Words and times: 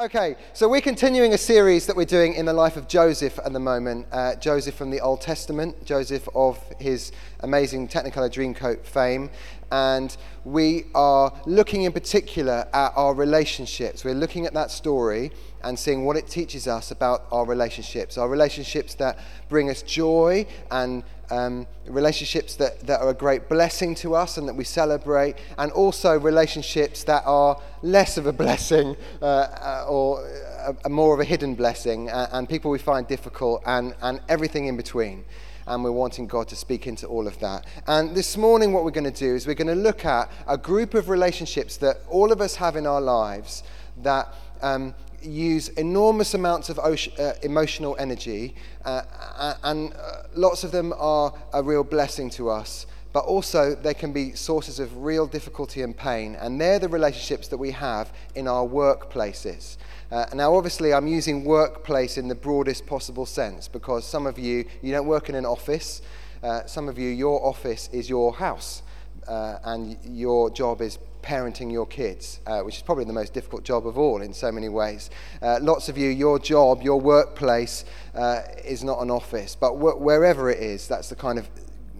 Okay, 0.00 0.36
so 0.54 0.66
we're 0.66 0.80
continuing 0.80 1.34
a 1.34 1.38
series 1.38 1.84
that 1.84 1.94
we're 1.94 2.06
doing 2.06 2.32
in 2.32 2.46
the 2.46 2.54
life 2.54 2.78
of 2.78 2.88
Joseph 2.88 3.38
at 3.44 3.52
the 3.52 3.60
moment. 3.60 4.06
Uh, 4.10 4.34
Joseph 4.34 4.74
from 4.74 4.88
the 4.88 4.98
Old 4.98 5.20
Testament, 5.20 5.84
Joseph 5.84 6.26
of 6.34 6.58
his 6.78 7.12
amazing 7.40 7.86
Technicolor 7.86 8.30
Dreamcoat 8.32 8.86
fame. 8.86 9.28
And 9.70 10.16
we 10.44 10.86
are 10.94 11.32
looking 11.46 11.82
in 11.82 11.92
particular 11.92 12.66
at 12.72 12.92
our 12.96 13.14
relationships. 13.14 14.04
We're 14.04 14.14
looking 14.14 14.46
at 14.46 14.54
that 14.54 14.70
story 14.70 15.32
and 15.62 15.78
seeing 15.78 16.04
what 16.04 16.16
it 16.16 16.26
teaches 16.26 16.66
us 16.66 16.90
about 16.90 17.26
our 17.30 17.44
relationships. 17.44 18.18
Our 18.18 18.28
relationships 18.28 18.94
that 18.94 19.18
bring 19.48 19.70
us 19.70 19.82
joy 19.82 20.46
and 20.70 21.04
um, 21.30 21.66
relationships 21.86 22.56
that, 22.56 22.80
that 22.80 23.00
are 23.00 23.10
a 23.10 23.14
great 23.14 23.48
blessing 23.48 23.94
to 23.96 24.14
us 24.14 24.36
and 24.36 24.48
that 24.48 24.54
we 24.54 24.64
celebrate, 24.64 25.36
and 25.58 25.70
also 25.72 26.18
relationships 26.18 27.04
that 27.04 27.22
are 27.24 27.60
less 27.82 28.16
of 28.16 28.26
a 28.26 28.32
blessing 28.44 28.96
uh, 29.22 29.24
uh, 29.24 29.86
or 29.88 30.26
a, 30.26 30.76
a 30.86 30.88
more 30.88 31.14
of 31.14 31.20
a 31.20 31.24
hidden 31.24 31.54
blessing, 31.54 32.10
uh, 32.10 32.28
and 32.32 32.48
people 32.48 32.70
we 32.70 32.78
find 32.78 33.06
difficult, 33.06 33.62
and, 33.66 33.94
and 34.02 34.20
everything 34.28 34.66
in 34.66 34.76
between. 34.76 35.24
And 35.66 35.84
we're 35.84 35.92
wanting 35.92 36.26
God 36.26 36.48
to 36.48 36.56
speak 36.56 36.86
into 36.86 37.06
all 37.06 37.26
of 37.26 37.38
that. 37.40 37.66
And 37.86 38.14
this 38.14 38.36
morning, 38.36 38.72
what 38.72 38.84
we're 38.84 38.90
going 38.90 39.04
to 39.04 39.10
do 39.10 39.34
is 39.34 39.46
we're 39.46 39.54
going 39.54 39.68
to 39.68 39.74
look 39.74 40.04
at 40.04 40.30
a 40.46 40.58
group 40.58 40.94
of 40.94 41.08
relationships 41.08 41.76
that 41.78 41.98
all 42.08 42.32
of 42.32 42.40
us 42.40 42.56
have 42.56 42.76
in 42.76 42.86
our 42.86 43.00
lives 43.00 43.62
that 44.02 44.28
um, 44.62 44.94
use 45.22 45.68
enormous 45.70 46.34
amounts 46.34 46.70
of 46.70 46.78
uh, 46.78 47.32
emotional 47.42 47.96
energy, 47.98 48.54
uh, 48.84 49.54
and 49.64 49.92
uh, 49.92 50.22
lots 50.34 50.64
of 50.64 50.72
them 50.72 50.92
are 50.96 51.32
a 51.52 51.62
real 51.62 51.84
blessing 51.84 52.30
to 52.30 52.50
us. 52.50 52.86
But 53.12 53.24
also, 53.24 53.74
they 53.74 53.94
can 53.94 54.12
be 54.12 54.34
sources 54.34 54.78
of 54.78 54.96
real 54.98 55.26
difficulty 55.26 55.82
and 55.82 55.96
pain, 55.96 56.36
and 56.36 56.60
they're 56.60 56.78
the 56.78 56.88
relationships 56.88 57.48
that 57.48 57.56
we 57.56 57.72
have 57.72 58.12
in 58.36 58.46
our 58.46 58.64
workplaces. 58.64 59.78
Uh, 60.12 60.26
now, 60.34 60.54
obviously, 60.54 60.92
I'm 60.92 61.08
using 61.08 61.44
workplace 61.44 62.18
in 62.18 62.28
the 62.28 62.34
broadest 62.36 62.86
possible 62.86 63.26
sense 63.26 63.66
because 63.66 64.06
some 64.06 64.26
of 64.26 64.38
you, 64.38 64.64
you 64.80 64.92
don't 64.92 65.06
work 65.06 65.28
in 65.28 65.34
an 65.34 65.44
office. 65.44 66.02
Uh, 66.42 66.64
some 66.66 66.88
of 66.88 66.98
you, 66.98 67.08
your 67.08 67.44
office 67.44 67.88
is 67.92 68.08
your 68.08 68.32
house, 68.32 68.82
uh, 69.26 69.58
and 69.64 69.96
your 70.04 70.48
job 70.50 70.80
is 70.80 70.98
parenting 71.22 71.70
your 71.70 71.86
kids, 71.86 72.40
uh, 72.46 72.60
which 72.60 72.76
is 72.76 72.82
probably 72.82 73.04
the 73.04 73.12
most 73.12 73.34
difficult 73.34 73.62
job 73.62 73.86
of 73.86 73.98
all 73.98 74.22
in 74.22 74.32
so 74.32 74.50
many 74.50 74.68
ways. 74.68 75.10
Uh, 75.42 75.58
lots 75.60 75.88
of 75.88 75.98
you, 75.98 76.08
your 76.08 76.38
job, 76.38 76.82
your 76.82 77.00
workplace 77.00 77.84
uh, 78.14 78.42
is 78.64 78.82
not 78.82 79.00
an 79.00 79.10
office, 79.10 79.54
but 79.54 79.74
wh- 79.74 80.00
wherever 80.00 80.50
it 80.50 80.58
is, 80.58 80.88
that's 80.88 81.08
the 81.08 81.16
kind 81.16 81.38
of 81.38 81.48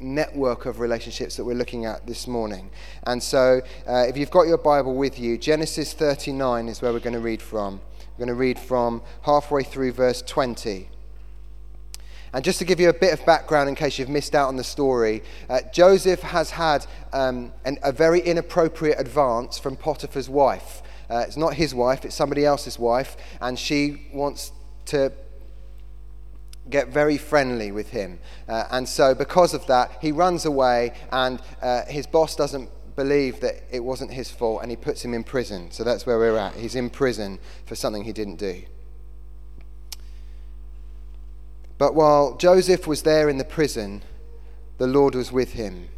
network 0.01 0.67
of 0.67 0.81
relationships 0.81 1.37
that 1.37 1.45
we're 1.45 1.55
looking 1.55 1.84
at 1.84 2.06
this 2.06 2.27
morning. 2.27 2.70
And 3.05 3.23
so, 3.23 3.61
uh, 3.87 4.05
if 4.09 4.17
you've 4.17 4.31
got 4.31 4.47
your 4.47 4.59
Bible 4.59 4.95
with 4.95 5.19
you, 5.19 5.39
Genesis 5.39 5.92
39 5.92 6.69
is 6.69 6.83
where 6.83 6.92
we're 6.92 7.01
going 7.01 7.15
to 7.15 7.20
read 7.20 7.42
from. 7.42 7.81
We're 7.98 8.27
going 8.27 8.29
to 8.29 8.41
read 8.41 8.59
from 8.59 9.03
halfway 9.23 9.62
through 9.62 9.92
verse 9.92 10.23
20. 10.23 10.89
And 12.33 12.45
just 12.45 12.59
to 12.61 12.65
give 12.65 12.79
you 12.79 12.89
a 12.89 12.95
bit 12.95 13.12
of 13.12 13.25
background 13.27 13.69
in 13.69 13.75
case 13.75 13.98
you've 13.98 14.09
missed 14.09 14.34
out 14.34 14.48
on 14.48 14.57
the 14.57 14.65
story, 14.65 15.23
uh, 15.48 15.61
Joseph 15.73 16.20
has 16.20 16.51
had 16.51 16.87
um, 17.12 17.53
an, 17.64 17.79
a 17.83 17.91
very 17.91 18.20
inappropriate 18.20 19.01
advance 19.01 19.59
from 19.59 19.77
Potiphar's 19.77 20.29
wife. 20.29 20.83
Uh, 21.11 21.25
it's 21.27 21.37
not 21.37 21.55
his 21.55 21.75
wife, 21.75 22.05
it's 22.05 22.14
somebody 22.14 22.45
else's 22.45 22.79
wife, 22.79 23.17
and 23.41 23.59
she 23.59 24.07
wants 24.12 24.53
to 24.87 25.12
get 26.71 26.89
very 26.89 27.19
friendly 27.19 27.73
with 27.73 27.91
him. 27.91 28.19
Uh, 28.49 28.65
and 28.71 28.89
so, 28.89 29.15
because 29.15 29.55
of 29.55 29.67
that, 29.67 29.99
he 30.01 30.13
runs 30.13 30.45
away, 30.45 30.95
and 31.13 31.41
uh, 31.61 31.85
his 31.87 32.07
boss 32.07 32.37
doesn't 32.37 32.71
believe 32.97 33.41
that 33.41 33.63
it 33.71 33.81
wasn't 33.81 34.13
his 34.13 34.31
fault, 34.31 34.63
and 34.63 34.71
he 34.71 34.77
puts 34.77 35.05
him 35.05 35.15
in 35.15 35.25
prison. 35.25 35.71
So, 35.71 35.85
that's 35.85 36.07
where 36.07 36.19
we're 36.19 36.37
at. 36.37 36.55
He's 36.55 36.75
in 36.75 36.91
prison 36.91 37.39
for 37.67 37.75
something 37.75 38.05
he 38.05 38.13
didn't 38.13 38.37
do. 38.37 38.63
But 41.79 41.95
while 41.95 42.37
Joseph 42.37 42.87
was 42.87 43.03
there 43.03 43.29
in 43.31 43.39
the 43.39 43.45
prison, 43.45 44.03
the 44.77 44.87
Lord 44.87 45.15
was 45.15 45.33
with 45.33 45.55
him. 45.55 45.89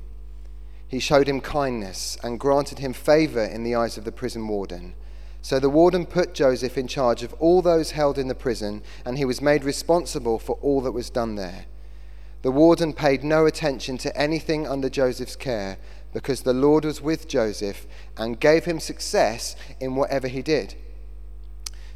He 0.87 1.00
showed 1.00 1.27
him 1.27 1.41
kindness 1.41 2.19
and 2.22 2.38
granted 2.38 2.78
him 2.78 2.93
favor 2.93 3.43
in 3.43 3.65
the 3.65 3.75
eyes 3.75 3.97
of 3.97 4.05
the 4.05 4.12
prison 4.12 4.47
warden. 4.47 4.94
So 5.42 5.58
the 5.58 5.69
warden 5.69 6.06
put 6.06 6.34
Joseph 6.34 6.78
in 6.78 6.86
charge 6.86 7.25
of 7.25 7.34
all 7.34 7.62
those 7.62 7.91
held 7.91 8.16
in 8.16 8.28
the 8.28 8.34
prison, 8.34 8.82
and 9.04 9.19
he 9.19 9.25
was 9.25 9.42
made 9.42 9.64
responsible 9.64 10.38
for 10.38 10.56
all 10.62 10.80
that 10.82 10.92
was 10.92 11.10
done 11.10 11.34
there. 11.34 11.66
The 12.42 12.53
warden 12.53 12.92
paid 12.92 13.25
no 13.25 13.44
attention 13.44 13.98
to 13.98 14.16
anything 14.16 14.69
under 14.69 14.88
Joseph's 14.88 15.34
care, 15.34 15.78
because 16.12 16.42
the 16.42 16.52
Lord 16.52 16.84
was 16.84 17.00
with 17.00 17.26
Joseph 17.26 17.86
and 18.16 18.38
gave 18.38 18.66
him 18.66 18.78
success 18.78 19.56
in 19.81 19.97
whatever 19.97 20.28
he 20.28 20.42
did. 20.42 20.76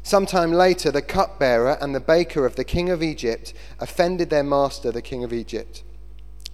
Sometime 0.03 0.51
later, 0.51 0.91
the 0.91 1.01
cupbearer 1.01 1.77
and 1.81 1.95
the 1.95 1.99
baker 1.99 2.45
of 2.45 2.55
the 2.55 2.63
king 2.63 2.89
of 2.89 3.03
Egypt 3.03 3.53
offended 3.79 4.29
their 4.29 4.43
master, 4.43 4.91
the 4.91 5.01
king 5.01 5.23
of 5.23 5.31
Egypt. 5.33 5.83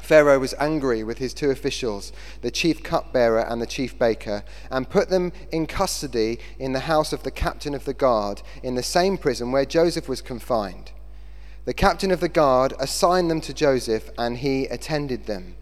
Pharaoh 0.04 0.38
was 0.38 0.54
angry 0.60 1.02
with 1.02 1.20
his 1.20 1.34
two 1.34 1.50
officials, 1.50 2.12
the 2.42 2.52
chief 2.52 2.84
cupbearer 2.84 3.40
and 3.40 3.62
the 3.62 3.66
chief 3.66 3.98
baker, 3.98 4.44
and 4.70 4.90
put 4.90 5.10
them 5.10 5.32
in 5.50 5.66
custody 5.66 6.40
in 6.60 6.74
the 6.74 6.82
house 6.82 7.14
of 7.14 7.24
the 7.24 7.32
captain 7.32 7.74
of 7.74 7.86
the 7.86 7.94
guard, 7.94 8.42
in 8.62 8.76
the 8.76 8.84
same 8.84 9.18
prison 9.18 9.54
where 9.54 9.66
Joseph 9.66 10.10
was 10.10 10.22
confined. 10.22 10.92
The 11.64 11.74
captain 11.74 12.12
of 12.12 12.20
the 12.20 12.28
guard 12.28 12.74
assigned 12.82 13.32
them 13.32 13.40
to 13.42 13.54
Joseph, 13.54 14.10
and 14.18 14.40
he 14.40 14.66
attended 14.66 15.26
them. 15.26 15.56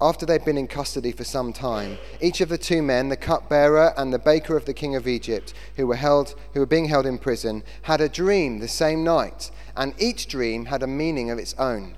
After 0.00 0.26
they'd 0.26 0.44
been 0.44 0.58
in 0.58 0.66
custody 0.66 1.12
for 1.12 1.22
some 1.22 1.52
time, 1.52 1.98
each 2.20 2.40
of 2.40 2.48
the 2.48 2.58
two 2.58 2.82
men, 2.82 3.08
the 3.08 3.16
cupbearer 3.16 3.94
and 3.96 4.12
the 4.12 4.18
baker 4.18 4.56
of 4.56 4.64
the 4.64 4.74
king 4.74 4.96
of 4.96 5.06
Egypt, 5.06 5.54
who 5.76 5.86
were, 5.86 5.94
held, 5.94 6.34
who 6.54 6.60
were 6.60 6.66
being 6.66 6.86
held 6.86 7.06
in 7.06 7.18
prison, 7.18 7.62
had 7.82 8.00
a 8.00 8.08
dream 8.08 8.58
the 8.58 8.66
same 8.66 9.04
night, 9.04 9.52
and 9.76 9.94
each 9.96 10.26
dream 10.26 10.64
had 10.64 10.82
a 10.82 10.88
meaning 10.88 11.30
of 11.30 11.38
its 11.38 11.54
own. 11.54 11.94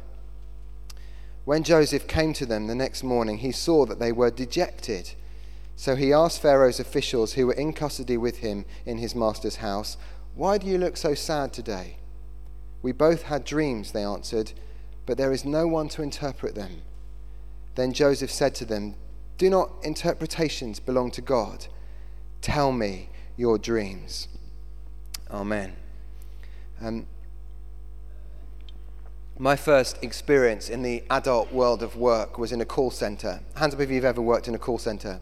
When 1.50 1.65
Joseph 1.65 2.06
came 2.06 2.33
to 2.34 2.47
them 2.47 2.69
the 2.69 2.77
next 2.77 3.03
morning, 3.03 3.38
he 3.38 3.50
saw 3.50 3.84
that 3.87 3.99
they 3.99 4.12
were 4.12 4.31
dejected. 4.31 5.15
So 5.75 5.97
he 5.97 6.12
asked 6.12 6.41
Pharaoh's 6.41 6.78
officials 6.78 7.33
who 7.33 7.49
were 7.49 7.55
in 7.55 7.72
custody 7.72 8.16
with 8.16 8.37
him 8.37 8.65
in 8.87 8.99
his 8.99 9.16
master's 9.16 9.56
house, 9.56 9.97
Why 10.37 10.59
do 10.59 10.69
you 10.69 10.78
look 10.78 10.97
so 10.97 11.12
sad 11.16 11.53
today? 11.53 11.97
We 12.83 12.93
both 12.93 13.22
had 13.25 13.44
dreams, 13.44 13.91
they 13.91 14.05
answered, 14.05 14.53
but 15.06 15.19
there 15.19 15.33
is 15.33 15.44
no 15.44 15.66
one 15.66 15.88
to 15.88 16.05
interpret 16.05 16.55
them. 16.55 16.83
Then 17.75 17.93
Joseph 17.93 18.31
said 18.31 18.55
to 18.55 18.65
them, 18.65 18.94
Do 19.37 19.50
not 19.50 19.72
interpretations 19.82 20.78
belong 20.78 21.11
to 21.11 21.21
God? 21.21 21.67
Tell 22.43 22.71
me 22.71 23.09
your 23.37 23.59
dreams. 23.59 24.28
Amen. 25.28 25.72
Um, 26.81 27.09
my 29.40 29.56
first 29.56 29.96
experience 30.02 30.68
in 30.68 30.82
the 30.82 31.02
adult 31.08 31.50
world 31.50 31.82
of 31.82 31.96
work 31.96 32.38
was 32.38 32.52
in 32.52 32.60
a 32.60 32.64
call 32.66 32.90
center. 32.90 33.40
Hands 33.56 33.72
up 33.72 33.80
if 33.80 33.90
you've 33.90 34.04
ever 34.04 34.20
worked 34.20 34.48
in 34.48 34.54
a 34.54 34.58
call 34.58 34.76
center. 34.76 35.18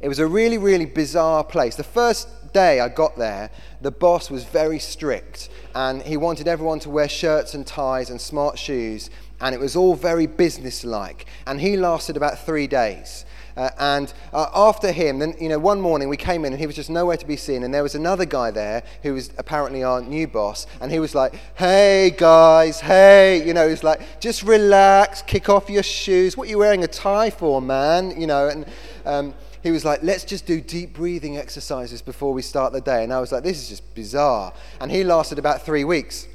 It 0.00 0.06
was 0.08 0.20
a 0.20 0.26
really, 0.28 0.58
really 0.58 0.86
bizarre 0.86 1.42
place. 1.42 1.74
The 1.74 1.82
first 1.82 2.28
day 2.52 2.78
I 2.78 2.88
got 2.88 3.16
there, 3.18 3.50
the 3.80 3.90
boss 3.90 4.30
was 4.30 4.44
very 4.44 4.78
strict 4.78 5.48
and 5.74 6.02
he 6.02 6.16
wanted 6.16 6.46
everyone 6.46 6.78
to 6.80 6.90
wear 6.90 7.08
shirts 7.08 7.52
and 7.54 7.66
ties 7.66 8.10
and 8.10 8.20
smart 8.20 8.60
shoes 8.60 9.10
and 9.40 9.56
it 9.56 9.60
was 9.60 9.74
all 9.74 9.96
very 9.96 10.28
businesslike. 10.28 11.26
And 11.48 11.60
he 11.60 11.76
lasted 11.76 12.16
about 12.16 12.38
three 12.38 12.68
days. 12.68 13.24
Uh, 13.56 13.70
and 13.78 14.12
uh, 14.32 14.48
after 14.54 14.92
him, 14.92 15.18
then 15.18 15.34
you 15.40 15.48
know, 15.48 15.58
one 15.58 15.80
morning 15.80 16.08
we 16.08 16.16
came 16.16 16.44
in 16.44 16.52
and 16.52 16.60
he 16.60 16.66
was 16.66 16.76
just 16.76 16.90
nowhere 16.90 17.16
to 17.16 17.26
be 17.26 17.36
seen. 17.36 17.62
And 17.62 17.72
there 17.72 17.82
was 17.82 17.94
another 17.94 18.24
guy 18.24 18.50
there 18.50 18.82
who 19.02 19.14
was 19.14 19.30
apparently 19.38 19.82
our 19.82 20.02
new 20.02 20.26
boss, 20.26 20.66
and 20.80 20.92
he 20.92 20.98
was 20.98 21.14
like, 21.14 21.34
"Hey 21.54 22.14
guys, 22.16 22.80
hey," 22.80 23.46
you 23.46 23.54
know, 23.54 23.68
he's 23.68 23.82
like, 23.82 24.20
"Just 24.20 24.42
relax, 24.42 25.22
kick 25.22 25.48
off 25.48 25.70
your 25.70 25.82
shoes. 25.82 26.36
What 26.36 26.48
are 26.48 26.50
you 26.50 26.58
wearing 26.58 26.84
a 26.84 26.88
tie 26.88 27.30
for, 27.30 27.60
man?" 27.62 28.20
You 28.20 28.26
know, 28.26 28.48
and. 28.48 28.66
Um, 29.04 29.34
he 29.62 29.72
was 29.72 29.84
like, 29.84 30.00
let's 30.04 30.24
just 30.24 30.46
do 30.46 30.60
deep 30.60 30.94
breathing 30.94 31.38
exercises 31.38 32.00
before 32.00 32.32
we 32.32 32.40
start 32.40 32.72
the 32.72 32.80
day. 32.80 33.02
And 33.02 33.12
I 33.12 33.18
was 33.18 33.32
like, 33.32 33.42
this 33.42 33.60
is 33.60 33.68
just 33.68 33.94
bizarre. 33.96 34.52
And 34.80 34.92
he 34.92 35.02
lasted 35.02 35.40
about 35.40 35.62
three 35.62 35.82
weeks. 35.82 36.28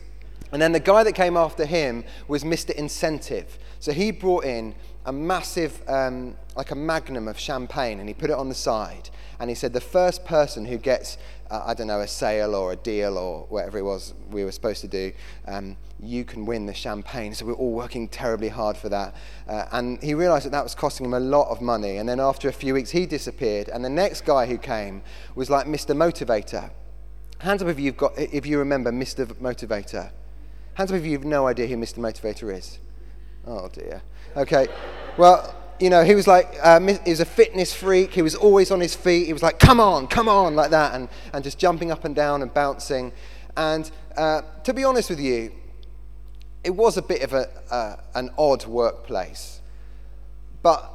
And 0.52 0.62
then 0.62 0.72
the 0.72 0.80
guy 0.80 1.04
that 1.04 1.14
came 1.14 1.38
after 1.38 1.66
him 1.66 2.04
was 2.28 2.44
Mr. 2.44 2.72
Incentive. 2.72 3.58
So 3.80 3.92
he 3.92 4.12
brought 4.12 4.44
in 4.44 4.76
a 5.06 5.14
massive, 5.14 5.82
um, 5.88 6.36
like 6.56 6.72
a 6.72 6.76
magnum 6.76 7.28
of 7.28 7.40
champagne, 7.40 8.00
and 8.00 8.08
he 8.08 8.14
put 8.14 8.30
it 8.30 8.36
on 8.36 8.50
the 8.50 8.56
side. 8.56 9.10
And 9.40 9.50
he 9.50 9.56
said, 9.56 9.74
the 9.74 9.82
first 9.82 10.24
person 10.26 10.66
who 10.66 10.78
gets, 10.78 11.18
uh, 11.50 11.64
I 11.66 11.74
don't 11.74 11.88
know, 11.88 12.02
a 12.02 12.08
sale 12.08 12.54
or 12.54 12.74
a 12.74 12.76
deal 12.76 13.18
or 13.18 13.46
whatever 13.50 13.80
it 13.80 13.82
was 13.82 14.14
we 14.30 14.44
were 14.44 14.52
supposed 14.52 14.82
to 14.82 14.88
do, 14.88 15.14
um, 15.48 15.78
you 16.00 16.24
can 16.24 16.46
win 16.46 16.68
the 16.68 16.74
champagne. 16.74 17.34
So 17.34 17.46
we're 17.46 17.54
all 17.54 17.72
working 17.72 18.08
terribly 18.08 18.50
hard 18.50 18.78
for 18.78 18.90
that. 18.90 19.16
Uh, 19.48 19.66
and 19.72 20.02
he 20.04 20.14
realized 20.14 20.46
that 20.46 20.52
that 20.52 20.64
was 20.64 20.76
costing 20.76 21.06
him 21.06 21.16
a 21.16 21.20
lot 21.20 21.50
of 21.50 21.62
money. 21.62 21.98
And 21.98 22.08
then 22.08 22.20
after 22.20 22.50
a 22.50 22.54
few 22.54 22.76
weeks, 22.76 22.92
he 22.92 23.08
disappeared. 23.08 23.70
And 23.70 23.84
the 23.84 23.90
next 23.90 24.26
guy 24.26 24.46
who 24.46 24.58
came 24.58 25.02
was 25.34 25.50
like 25.50 25.66
Mr. 25.66 25.96
Motivator. 25.96 26.70
Hands 27.40 27.62
up 27.64 27.70
if, 27.70 27.80
you've 27.80 27.98
got, 27.98 28.18
if 28.20 28.46
you 28.46 28.60
remember 28.60 28.92
Mr. 28.92 29.26
Motivator. 29.26 30.12
Hands 30.74 30.92
up 30.92 30.98
if 30.98 31.06
you 31.06 31.14
have 31.14 31.26
no 31.26 31.48
idea 31.48 31.68
who 31.68 31.78
Mr. 31.78 32.00
Motivator 32.00 32.56
is. 32.58 32.80
Oh 33.46 33.68
dear. 33.70 34.02
Okay. 34.36 34.68
Well, 35.18 35.56
you 35.80 35.90
know, 35.90 36.04
he 36.04 36.14
was 36.14 36.28
like, 36.28 36.56
uh, 36.62 36.80
he 36.80 37.10
was 37.10 37.20
a 37.20 37.26
fitness 37.26 37.74
freak. 37.74 38.14
He 38.14 38.22
was 38.22 38.36
always 38.36 38.70
on 38.70 38.80
his 38.80 38.96
feet. 38.96 39.26
He 39.26 39.34
was 39.34 39.42
like, 39.42 39.60
come 39.60 39.80
on, 39.80 40.08
come 40.08 40.30
on, 40.30 40.56
like 40.56 40.70
that, 40.70 40.94
and, 40.94 41.10
and 41.34 41.44
just 41.44 41.58
jumping 41.58 41.92
up 41.92 42.06
and 42.06 42.16
down 42.16 42.44
and 42.44 42.54
bouncing. 42.54 43.12
And 43.58 43.90
uh, 44.16 44.44
to 44.64 44.74
be 44.74 44.84
honest 44.84 45.10
with 45.10 45.20
you, 45.20 45.52
it 46.64 46.70
was 46.70 46.98
a 46.98 47.02
bit 47.02 47.24
of 47.24 47.34
a, 47.34 47.50
uh, 47.74 47.96
an 48.14 48.30
odd 48.38 48.66
workplace. 48.68 49.62
But 50.62 50.88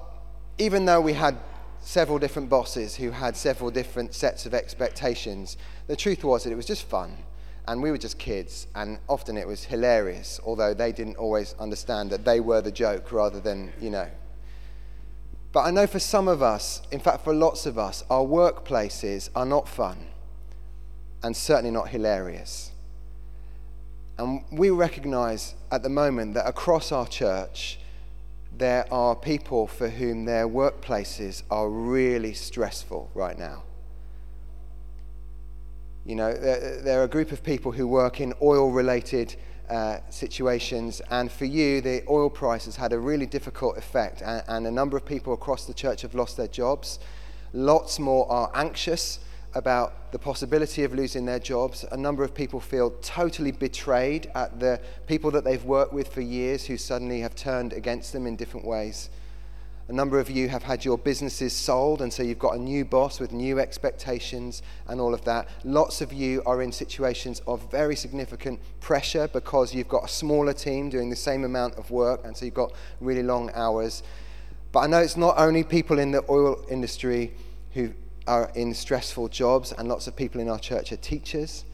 even 0.59 0.85
though 0.85 1.01
we 1.01 1.15
had 1.15 1.37
several 1.81 2.19
different 2.19 2.49
bosses 2.49 2.95
who 2.97 3.11
had 3.11 3.37
several 3.37 3.71
different 3.71 4.15
sets 4.15 4.47
of 4.47 4.55
expectations, 4.55 5.57
the 5.89 5.97
truth 5.97 6.23
was 6.23 6.45
that 6.45 6.53
it 6.53 6.57
was 6.57 6.67
just 6.67 6.85
fun. 6.85 7.17
And 7.69 7.83
we 7.83 7.91
were 7.91 7.99
just 7.99 8.19
kids, 8.19 8.69
and 8.75 8.99
often 9.09 9.37
it 9.37 9.47
was 9.47 9.65
hilarious, 9.65 10.41
although 10.45 10.73
they 10.73 10.93
didn't 10.93 11.17
always 11.17 11.55
understand 11.59 12.11
that 12.11 12.25
they 12.25 12.39
were 12.39 12.61
the 12.61 12.71
joke 12.71 13.11
rather 13.11 13.41
than, 13.41 13.73
you 13.81 13.91
know, 13.91 14.09
but 15.57 15.63
I 15.63 15.71
know 15.71 15.87
for 15.87 15.99
some 15.99 16.29
of 16.29 16.43
us, 16.43 16.83
in 16.93 17.01
fact, 17.01 17.25
for 17.25 17.35
lots 17.35 17.65
of 17.65 17.79
us, 17.79 18.05
our 18.11 18.23
workplaces 18.23 19.31
are 19.35 19.47
not 19.47 19.67
fun 19.67 19.97
and 21.23 21.35
certainly 21.35 21.71
not 21.71 21.89
hilarious. 21.89 22.73
And 24.19 24.45
we 24.53 24.69
recognize 24.69 25.55
at 25.71 25.83
the 25.83 25.89
moment 25.89 26.35
that 26.35 26.47
across 26.47 26.93
our 26.93 27.07
church, 27.07 27.79
there 28.55 28.87
are 28.93 29.17
people 29.17 29.67
for 29.67 29.89
whom 29.89 30.27
their 30.27 30.47
workplaces 30.47 31.43
are 31.51 31.71
really 31.71 32.35
stressful 32.35 33.11
right 33.15 33.39
now. 33.39 33.63
You 36.07 36.15
know, 36.15 36.33
there, 36.33 36.81
there 36.83 37.01
are 37.01 37.05
a 37.05 37.09
group 37.09 37.33
of 37.33 37.43
people 37.43 37.73
who 37.73 37.89
work 37.89 38.21
in 38.21 38.33
oil 38.41 38.71
related 38.71 39.35
uh, 39.69 39.99
situations. 40.09 41.03
And 41.11 41.33
for 41.33 41.47
you, 41.47 41.81
the 41.81 42.05
oil 42.09 42.31
price 42.31 42.67
has 42.67 42.77
had 42.77 42.93
a 42.93 42.99
really 42.99 43.27
difficult 43.27 43.77
effect, 43.77 44.23
and, 44.23 44.41
and 44.47 44.67
a 44.69 44.71
number 44.71 44.97
of 44.97 45.05
people 45.05 45.33
across 45.33 45.67
the 45.67 45.75
church 45.75 46.03
have 46.03 46.15
lost 46.15 46.37
their 46.37 46.47
jobs. 46.47 47.01
Lots 47.53 47.99
more 47.99 48.31
are 48.31 48.53
anxious 48.55 49.19
about 49.55 50.13
the 50.13 50.19
possibility 50.21 50.85
of 50.85 50.95
losing 50.95 51.27
their 51.27 51.41
jobs. 51.41 51.85
A 51.91 51.97
number 51.97 52.23
of 52.23 52.33
people 52.33 52.61
feel 52.61 52.93
totally 53.03 53.51
betrayed 53.51 54.31
at 54.37 54.61
the 54.61 54.81
people 55.09 55.33
that 55.33 55.43
they've 55.43 55.65
worked 55.65 55.93
with 55.93 56.07
for 56.07 56.21
years 56.21 56.67
who 56.67 56.77
suddenly 56.77 57.19
have 57.21 57.35
turned 57.35 57.73
against 57.73 58.13
them 58.13 58.29
in 58.29 58.37
different 58.37 58.65
ways. 58.65 59.11
A 59.89 59.93
number 59.93 60.19
of 60.19 60.29
you 60.29 60.49
have 60.49 60.65
had 60.65 60.85
your 60.85 60.99
businesses 60.99 61.53
sold, 61.53 62.03
and 62.03 62.13
so 62.13 62.25
you've 62.25 62.41
got 62.41 62.57
a 62.57 62.59
new 62.59 62.85
boss 62.85 63.21
with 63.21 63.31
new 63.31 63.61
expectations 63.61 64.61
and 64.89 65.01
all 65.01 65.15
of 65.15 65.25
that. 65.27 65.49
Lots 65.63 66.01
of 66.01 66.13
you 66.13 66.43
are 66.45 66.61
in 66.61 66.73
situations 66.73 67.41
of 67.47 67.71
very 67.71 67.95
significant 67.95 68.59
pressure 68.81 69.29
because 69.29 69.73
you've 69.73 69.89
got 69.89 70.05
a 70.05 70.09
smaller 70.09 70.53
team 70.53 70.91
doing 70.91 71.09
the 71.09 71.15
same 71.15 71.45
amount 71.45 71.77
of 71.77 71.93
work, 71.93 72.23
and 72.25 72.37
so 72.37 72.45
you've 72.45 72.55
got 72.55 72.73
really 73.01 73.23
long 73.23 73.49
hours. 73.55 74.03
But 74.73 74.81
I 74.81 74.87
know 74.89 74.99
it's 74.99 75.17
not 75.17 75.39
only 75.39 75.63
people 75.63 76.01
in 76.01 76.11
the 76.11 76.25
oil 76.29 76.65
industry 76.69 77.35
who 77.73 77.93
are 78.27 78.51
in 78.57 78.75
stressful 78.75 79.29
jobs, 79.29 79.71
and 79.71 79.89
lots 79.89 80.09
of 80.09 80.17
people 80.17 80.41
in 80.41 80.49
our 80.49 80.59
church 80.59 80.91
are 80.91 80.97
teachers, 80.97 81.65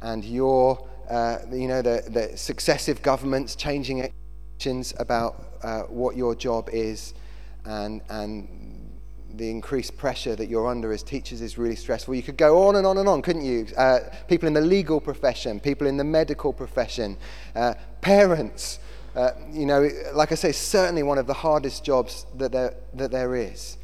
and 0.00 0.24
your, 0.24 0.88
uh, 1.10 1.38
you 1.50 1.66
know, 1.66 1.82
the, 1.82 2.04
the 2.08 2.36
successive 2.36 3.02
governments 3.02 3.56
changing 3.56 4.02
expectations 4.02 4.94
about 5.00 5.44
uh, 5.64 5.80
what 5.82 6.16
your 6.16 6.36
job 6.36 6.70
is 6.72 7.14
and, 7.64 8.00
and 8.08 8.90
the 9.34 9.50
increased 9.50 9.96
pressure 9.96 10.36
that 10.36 10.46
you're 10.46 10.68
under 10.68 10.92
as 10.92 11.02
teachers 11.02 11.40
is 11.40 11.56
really 11.56 11.76
stressful. 11.76 12.14
You 12.14 12.22
could 12.22 12.36
go 12.36 12.68
on 12.68 12.76
and 12.76 12.86
on 12.86 12.98
and 12.98 13.08
on, 13.08 13.22
couldn't 13.22 13.44
you? 13.44 13.66
Uh, 13.76 14.00
people 14.28 14.46
in 14.46 14.52
the 14.52 14.60
legal 14.60 15.00
profession, 15.00 15.60
people 15.60 15.86
in 15.86 15.96
the 15.96 16.04
medical 16.04 16.52
profession, 16.52 17.16
uh, 17.54 17.74
parents. 18.00 18.78
Uh, 19.14 19.30
you 19.50 19.66
know, 19.66 19.88
like 20.14 20.32
I 20.32 20.34
say, 20.34 20.52
certainly 20.52 21.02
one 21.02 21.18
of 21.18 21.26
the 21.26 21.34
hardest 21.34 21.84
jobs 21.84 22.26
that 22.36 22.52
there, 22.52 22.74
that 22.94 23.10
there 23.10 23.34
is. 23.34 23.76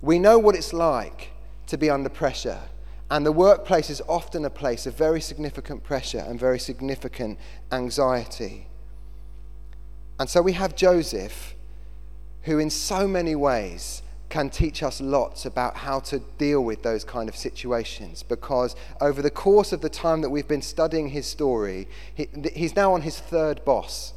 We 0.00 0.18
know 0.18 0.38
what 0.38 0.54
it's 0.54 0.72
like 0.72 1.30
to 1.68 1.78
be 1.78 1.90
under 1.90 2.08
pressure. 2.08 2.60
And 3.10 3.24
the 3.24 3.32
workplace 3.32 3.90
is 3.90 4.02
often 4.08 4.44
a 4.44 4.50
place 4.50 4.86
of 4.86 4.96
very 4.96 5.20
significant 5.20 5.84
pressure 5.84 6.24
and 6.26 6.38
very 6.40 6.58
significant 6.58 7.38
anxiety. 7.70 8.66
And 10.18 10.28
so 10.28 10.42
we 10.42 10.52
have 10.52 10.74
Joseph 10.74 11.53
who, 12.44 12.58
in 12.58 12.70
so 12.70 13.06
many 13.06 13.34
ways, 13.34 14.02
can 14.28 14.50
teach 14.50 14.82
us 14.82 15.00
lots 15.00 15.46
about 15.46 15.76
how 15.76 16.00
to 16.00 16.18
deal 16.38 16.64
with 16.64 16.82
those 16.82 17.04
kind 17.04 17.28
of 17.28 17.36
situations 17.36 18.24
because 18.24 18.74
over 19.00 19.22
the 19.22 19.30
course 19.30 19.72
of 19.72 19.80
the 19.80 19.88
time 19.88 20.22
that 20.22 20.30
we've 20.30 20.48
been 20.48 20.60
studying 20.60 21.08
his 21.08 21.24
story, 21.24 21.86
he, 22.14 22.28
he's 22.52 22.74
now 22.74 22.92
on 22.92 23.02
his 23.02 23.18
third 23.18 23.64
boss. 23.64 24.12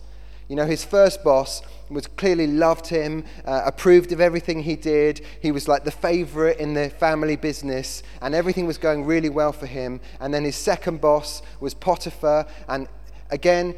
You 0.48 0.56
know, 0.56 0.66
his 0.66 0.84
first 0.84 1.24
boss 1.24 1.62
was 1.90 2.08
clearly 2.08 2.48
loved 2.48 2.88
him, 2.88 3.26
uh, 3.46 3.62
approved 3.66 4.12
of 4.12 4.22
everything 4.22 4.64
he 4.64 4.76
did. 4.76 5.22
He 5.42 5.52
was 5.52 5.68
like 5.68 5.84
the 5.84 5.92
favorite 5.92 6.58
in 6.58 6.74
the 6.74 6.90
family 6.90 7.36
business, 7.36 8.02
and 8.22 8.34
everything 8.34 8.66
was 8.66 8.78
going 8.78 9.06
really 9.06 9.30
well 9.30 9.52
for 9.52 9.66
him. 9.66 10.00
And 10.22 10.34
then 10.34 10.46
his 10.46 10.56
second 10.56 11.02
boss 11.02 11.42
was 11.60 11.74
Potiphar, 11.74 12.48
and 12.70 12.88
again, 13.30 13.76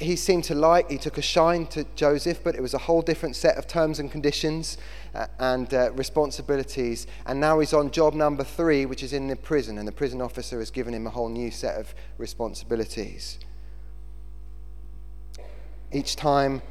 he 0.00 0.16
seemed 0.16 0.44
to 0.44 0.54
like. 0.54 0.90
He 0.90 0.98
took 0.98 1.18
a 1.18 1.22
shine 1.22 1.66
to 1.66 1.84
Joseph, 1.94 2.42
but 2.42 2.54
it 2.54 2.62
was 2.62 2.72
a 2.72 2.78
whole 2.78 3.02
different 3.02 3.36
set 3.36 3.56
of 3.56 3.66
terms 3.66 3.98
and 3.98 4.10
conditions 4.10 4.78
uh, 5.14 5.26
and 5.38 5.72
uh, 5.74 5.92
responsibilities. 5.92 7.06
And 7.26 7.38
now 7.38 7.60
he's 7.60 7.74
on 7.74 7.90
job 7.90 8.14
number 8.14 8.42
three, 8.42 8.86
which 8.86 9.02
is 9.02 9.12
in 9.12 9.28
the 9.28 9.36
prison, 9.36 9.76
and 9.78 9.86
the 9.86 9.92
prison 9.92 10.22
officer 10.22 10.58
has 10.58 10.70
given 10.70 10.94
him 10.94 11.06
a 11.06 11.10
whole 11.10 11.28
new 11.28 11.50
set 11.50 11.78
of 11.78 11.94
responsibilities. 12.16 13.38
Each 15.92 16.16
time, 16.16 16.62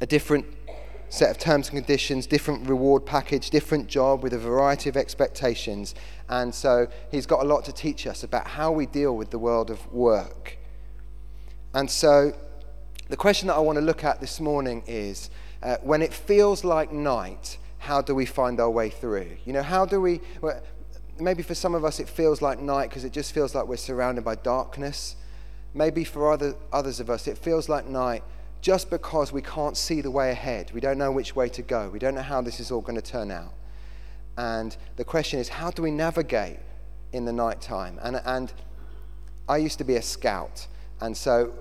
a 0.00 0.06
different 0.06 0.44
set 1.08 1.30
of 1.30 1.38
terms 1.38 1.68
and 1.68 1.78
conditions, 1.78 2.26
different 2.26 2.68
reward 2.68 3.06
package, 3.06 3.50
different 3.50 3.88
job 3.88 4.22
with 4.22 4.34
a 4.34 4.38
variety 4.38 4.88
of 4.88 4.96
expectations. 4.96 5.94
And 6.28 6.54
so 6.54 6.88
he's 7.10 7.26
got 7.26 7.42
a 7.42 7.46
lot 7.46 7.64
to 7.64 7.72
teach 7.72 8.06
us 8.06 8.22
about 8.22 8.46
how 8.46 8.70
we 8.70 8.86
deal 8.86 9.16
with 9.16 9.30
the 9.30 9.38
world 9.38 9.70
of 9.70 9.92
work. 9.92 10.58
And 11.72 11.90
so 11.90 12.32
the 13.10 13.16
question 13.16 13.48
that 13.48 13.54
I 13.54 13.58
want 13.58 13.76
to 13.76 13.84
look 13.84 14.04
at 14.04 14.20
this 14.20 14.38
morning 14.38 14.84
is 14.86 15.30
uh, 15.64 15.78
when 15.82 16.00
it 16.00 16.14
feels 16.14 16.62
like 16.62 16.92
night, 16.92 17.58
how 17.78 18.00
do 18.00 18.14
we 18.14 18.24
find 18.24 18.60
our 18.60 18.70
way 18.70 18.88
through? 18.88 19.36
You 19.44 19.52
know, 19.52 19.64
how 19.64 19.84
do 19.84 20.00
we, 20.00 20.20
well, 20.40 20.62
maybe 21.18 21.42
for 21.42 21.56
some 21.56 21.74
of 21.74 21.84
us 21.84 21.98
it 21.98 22.08
feels 22.08 22.40
like 22.40 22.60
night 22.60 22.88
because 22.88 23.04
it 23.04 23.12
just 23.12 23.34
feels 23.34 23.52
like 23.52 23.66
we're 23.66 23.76
surrounded 23.76 24.24
by 24.24 24.36
darkness. 24.36 25.16
Maybe 25.74 26.04
for 26.04 26.30
other, 26.32 26.54
others 26.72 27.00
of 27.00 27.10
us 27.10 27.26
it 27.26 27.36
feels 27.36 27.68
like 27.68 27.84
night 27.84 28.22
just 28.60 28.90
because 28.90 29.32
we 29.32 29.42
can't 29.42 29.76
see 29.76 30.00
the 30.00 30.10
way 30.10 30.30
ahead. 30.30 30.70
We 30.72 30.80
don't 30.80 30.96
know 30.96 31.10
which 31.10 31.34
way 31.34 31.48
to 31.48 31.62
go. 31.62 31.88
We 31.88 31.98
don't 31.98 32.14
know 32.14 32.22
how 32.22 32.40
this 32.42 32.60
is 32.60 32.70
all 32.70 32.80
going 32.80 33.00
to 33.00 33.02
turn 33.02 33.32
out. 33.32 33.54
And 34.36 34.76
the 34.94 35.04
question 35.04 35.40
is, 35.40 35.48
how 35.48 35.72
do 35.72 35.82
we 35.82 35.90
navigate 35.90 36.58
in 37.12 37.24
the 37.24 37.32
night 37.32 37.60
time? 37.60 37.98
And, 38.02 38.20
and 38.24 38.52
I 39.48 39.56
used 39.56 39.78
to 39.78 39.84
be 39.84 39.96
a 39.96 40.02
scout. 40.02 40.68
And 41.00 41.16
so 41.16 41.52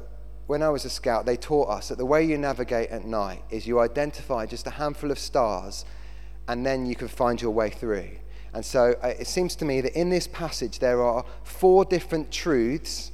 when 0.50 0.64
I 0.64 0.70
was 0.70 0.84
a 0.84 0.90
scout, 0.90 1.28
they 1.28 1.38
taught 1.38 1.70
us 1.70 1.90
that 1.90 2.00
the 2.00 2.06
way 2.08 2.24
you 2.26 2.36
navigate 2.36 2.90
at 2.90 3.06
night 3.06 3.44
is 3.52 3.68
you 3.68 3.80
identify 3.80 4.48
just 4.48 4.66
a 4.66 4.72
handful 4.72 5.12
of 5.12 5.20
stars 5.20 5.86
and 6.48 6.66
then 6.66 6.88
you 6.88 6.96
can 6.96 7.08
find 7.08 7.40
your 7.40 7.52
way 7.52 7.70
through. 7.70 8.10
And 8.56 8.66
so 8.66 8.96
uh, 9.04 9.10
it 9.10 9.28
seems 9.28 9.56
to 9.58 9.66
me 9.66 9.80
that 9.82 9.94
in 9.94 10.10
this 10.10 10.28
passage 10.28 10.80
there 10.80 11.04
are 11.04 11.24
four 11.44 11.86
different 11.86 12.32
truths 12.32 13.12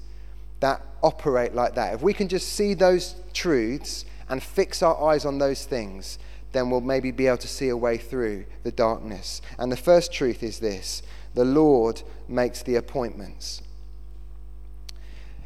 that 0.61 0.81
operate 1.03 1.53
like 1.53 1.75
that. 1.75 1.95
If 1.95 2.01
we 2.01 2.13
can 2.13 2.29
just 2.29 2.53
see 2.53 2.73
those 2.73 3.15
truths 3.33 4.05
and 4.29 4.41
fix 4.41 4.81
our 4.81 4.97
eyes 5.03 5.25
on 5.25 5.37
those 5.37 5.65
things, 5.65 6.17
then 6.53 6.69
we'll 6.69 6.79
maybe 6.79 7.11
be 7.11 7.27
able 7.27 7.39
to 7.39 7.49
see 7.49 7.67
a 7.67 7.75
way 7.75 7.97
through 7.97 8.45
the 8.63 8.71
darkness. 8.71 9.41
And 9.59 9.69
the 9.69 9.75
first 9.75 10.13
truth 10.13 10.41
is 10.41 10.59
this 10.59 11.01
the 11.33 11.43
Lord 11.43 12.01
makes 12.29 12.63
the 12.63 12.75
appointments. 12.75 13.61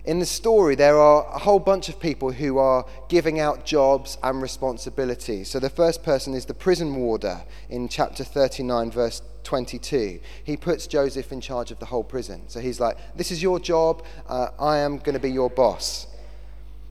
In 0.10 0.18
the 0.18 0.26
story, 0.26 0.74
there 0.74 0.98
are 0.98 1.24
a 1.36 1.38
whole 1.38 1.60
bunch 1.60 1.88
of 1.88 2.00
people 2.00 2.32
who 2.32 2.58
are 2.58 2.84
giving 3.10 3.40
out 3.40 3.64
jobs 3.64 4.18
and 4.24 4.42
responsibilities. 4.42 5.50
So 5.50 5.60
the 5.60 5.70
first 5.70 6.02
person 6.02 6.34
is 6.34 6.46
the 6.46 6.56
prison 6.56 6.96
warder 6.96 7.44
in 7.70 7.88
chapter 7.88 8.24
39, 8.24 8.90
verse 8.90 9.22
22. 9.44 10.20
He 10.44 10.58
puts 10.58 10.88
Joseph 10.88 11.32
in 11.32 11.42
charge 11.42 11.70
of 11.70 11.78
the 11.78 11.86
whole 11.86 12.04
prison. 12.04 12.42
So 12.48 12.60
he's 12.60 12.80
like, 12.80 12.98
This 13.16 13.30
is 13.30 13.44
your 13.44 13.60
job, 13.60 14.04
uh, 14.28 14.48
I 14.60 14.80
am 14.80 14.98
going 14.98 15.14
to 15.14 15.20
be 15.20 15.30
your 15.30 15.52
boss. 15.52 16.08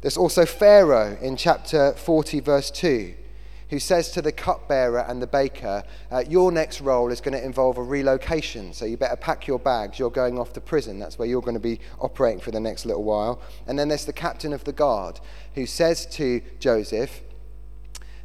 There's 0.01 0.17
also 0.17 0.47
Pharaoh 0.47 1.19
in 1.21 1.37
chapter 1.37 1.95
40, 1.95 2.39
verse 2.39 2.71
2 2.71 3.17
who 3.71 3.79
says 3.79 4.11
to 4.13 4.23
the 4.23 4.33
cupbearer 4.33 5.01
and 5.01 5.21
the 5.21 5.27
baker, 5.27 5.83
uh, 6.11 6.25
Your 6.29 6.51
next 6.51 6.81
role 6.81 7.11
is 7.13 7.21
going 7.21 7.37
to 7.37 7.45
involve 7.45 7.79
a 7.79 7.83
relocation, 7.83 8.73
so 8.73 8.85
you 8.85 8.97
better 8.97 9.17
pack 9.17 9.47
your 9.47 9.59
bags. 9.59 9.99
You're 9.99 10.11
going 10.11 10.39
off 10.39 10.53
to 10.55 10.61
prison. 10.61 10.99
That's 10.99 11.19
where 11.19 11.29
you're 11.29 11.43
going 11.43 11.55
to 11.55 11.61
be 11.61 11.81
operating 12.01 12.41
for 12.41 12.51
the 12.51 12.61
next 12.61 12.87
little 12.87 13.05
while. 13.05 13.43
And 13.67 13.79
then 13.79 13.89
there's 13.89 14.05
the 14.05 14.13
captain 14.13 14.53
of 14.53 14.65
the 14.65 14.73
guard 14.73 15.21
who 15.55 15.67
says 15.67 16.07
to 16.07 16.41
Joseph, 16.59 17.23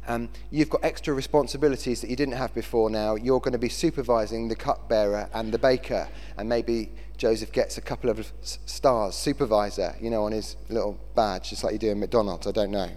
um, 0.06 0.28
you've 0.50 0.68
got 0.68 0.84
extra 0.84 1.14
responsibilities 1.14 2.00
that 2.02 2.10
you 2.10 2.16
didn't 2.16 2.34
have 2.34 2.54
before 2.54 2.90
now. 2.90 3.14
You're 3.14 3.40
going 3.40 3.52
to 3.52 3.58
be 3.58 3.70
supervising 3.70 4.48
the 4.48 4.56
cupbearer 4.56 5.28
and 5.32 5.52
the 5.52 5.58
baker. 5.58 6.08
And 6.36 6.48
maybe 6.48 6.92
Joseph 7.16 7.52
gets 7.52 7.78
a 7.78 7.80
couple 7.80 8.10
of 8.10 8.30
stars, 8.42 9.14
supervisor, 9.14 9.94
you 10.00 10.10
know, 10.10 10.24
on 10.24 10.32
his 10.32 10.56
little 10.68 10.98
badge, 11.14 11.50
just 11.50 11.64
like 11.64 11.72
you 11.72 11.78
do 11.78 11.90
in 11.90 12.00
McDonald's. 12.00 12.46
I 12.46 12.52
don't 12.52 12.70
know. 12.70 12.90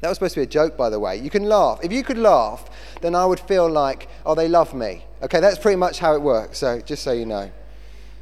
That 0.00 0.08
was 0.08 0.16
supposed 0.16 0.34
to 0.34 0.40
be 0.40 0.44
a 0.44 0.46
joke, 0.46 0.76
by 0.76 0.90
the 0.90 1.00
way. 1.00 1.16
You 1.16 1.30
can 1.30 1.44
laugh. 1.44 1.80
If 1.82 1.92
you 1.92 2.04
could 2.04 2.18
laugh, 2.18 2.70
then 3.00 3.14
I 3.14 3.26
would 3.26 3.40
feel 3.40 3.68
like, 3.68 4.08
oh, 4.24 4.34
they 4.34 4.48
love 4.48 4.72
me. 4.74 5.04
Okay, 5.22 5.40
that's 5.40 5.58
pretty 5.58 5.76
much 5.76 5.98
how 5.98 6.14
it 6.14 6.22
works. 6.22 6.58
So 6.58 6.80
just 6.80 7.02
so 7.02 7.12
you 7.12 7.26
know. 7.26 7.50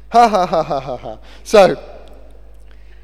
Ha 0.09 0.27
ha 0.27 0.45
ha 0.45 0.63
ha 0.63 0.79
ha 0.79 0.97
ha. 0.97 1.19
So, 1.43 1.81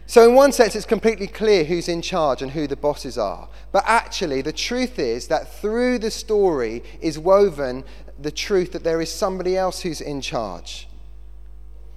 so 0.08 0.28
in 0.28 0.36
one 0.36 0.52
sense, 0.52 0.76
it's 0.76 0.86
completely 0.86 1.28
clear 1.28 1.64
who's 1.64 1.88
in 1.88 2.02
charge 2.02 2.42
and 2.42 2.52
who 2.52 2.66
the 2.66 2.76
bosses 2.76 3.18
are. 3.18 3.48
But 3.72 3.84
actually, 3.86 4.42
the 4.42 4.54
truth 4.54 4.98
is 4.98 5.28
that 5.28 5.54
through 5.60 6.00
the 6.00 6.12
story 6.12 6.84
is 7.02 7.20
woven 7.20 7.84
the 8.20 8.32
truth 8.32 8.72
that 8.72 8.84
there 8.84 9.02
is 9.02 9.12
somebody 9.12 9.58
else 9.58 9.82
who's 9.82 10.02
in 10.02 10.22
charge. 10.22 10.88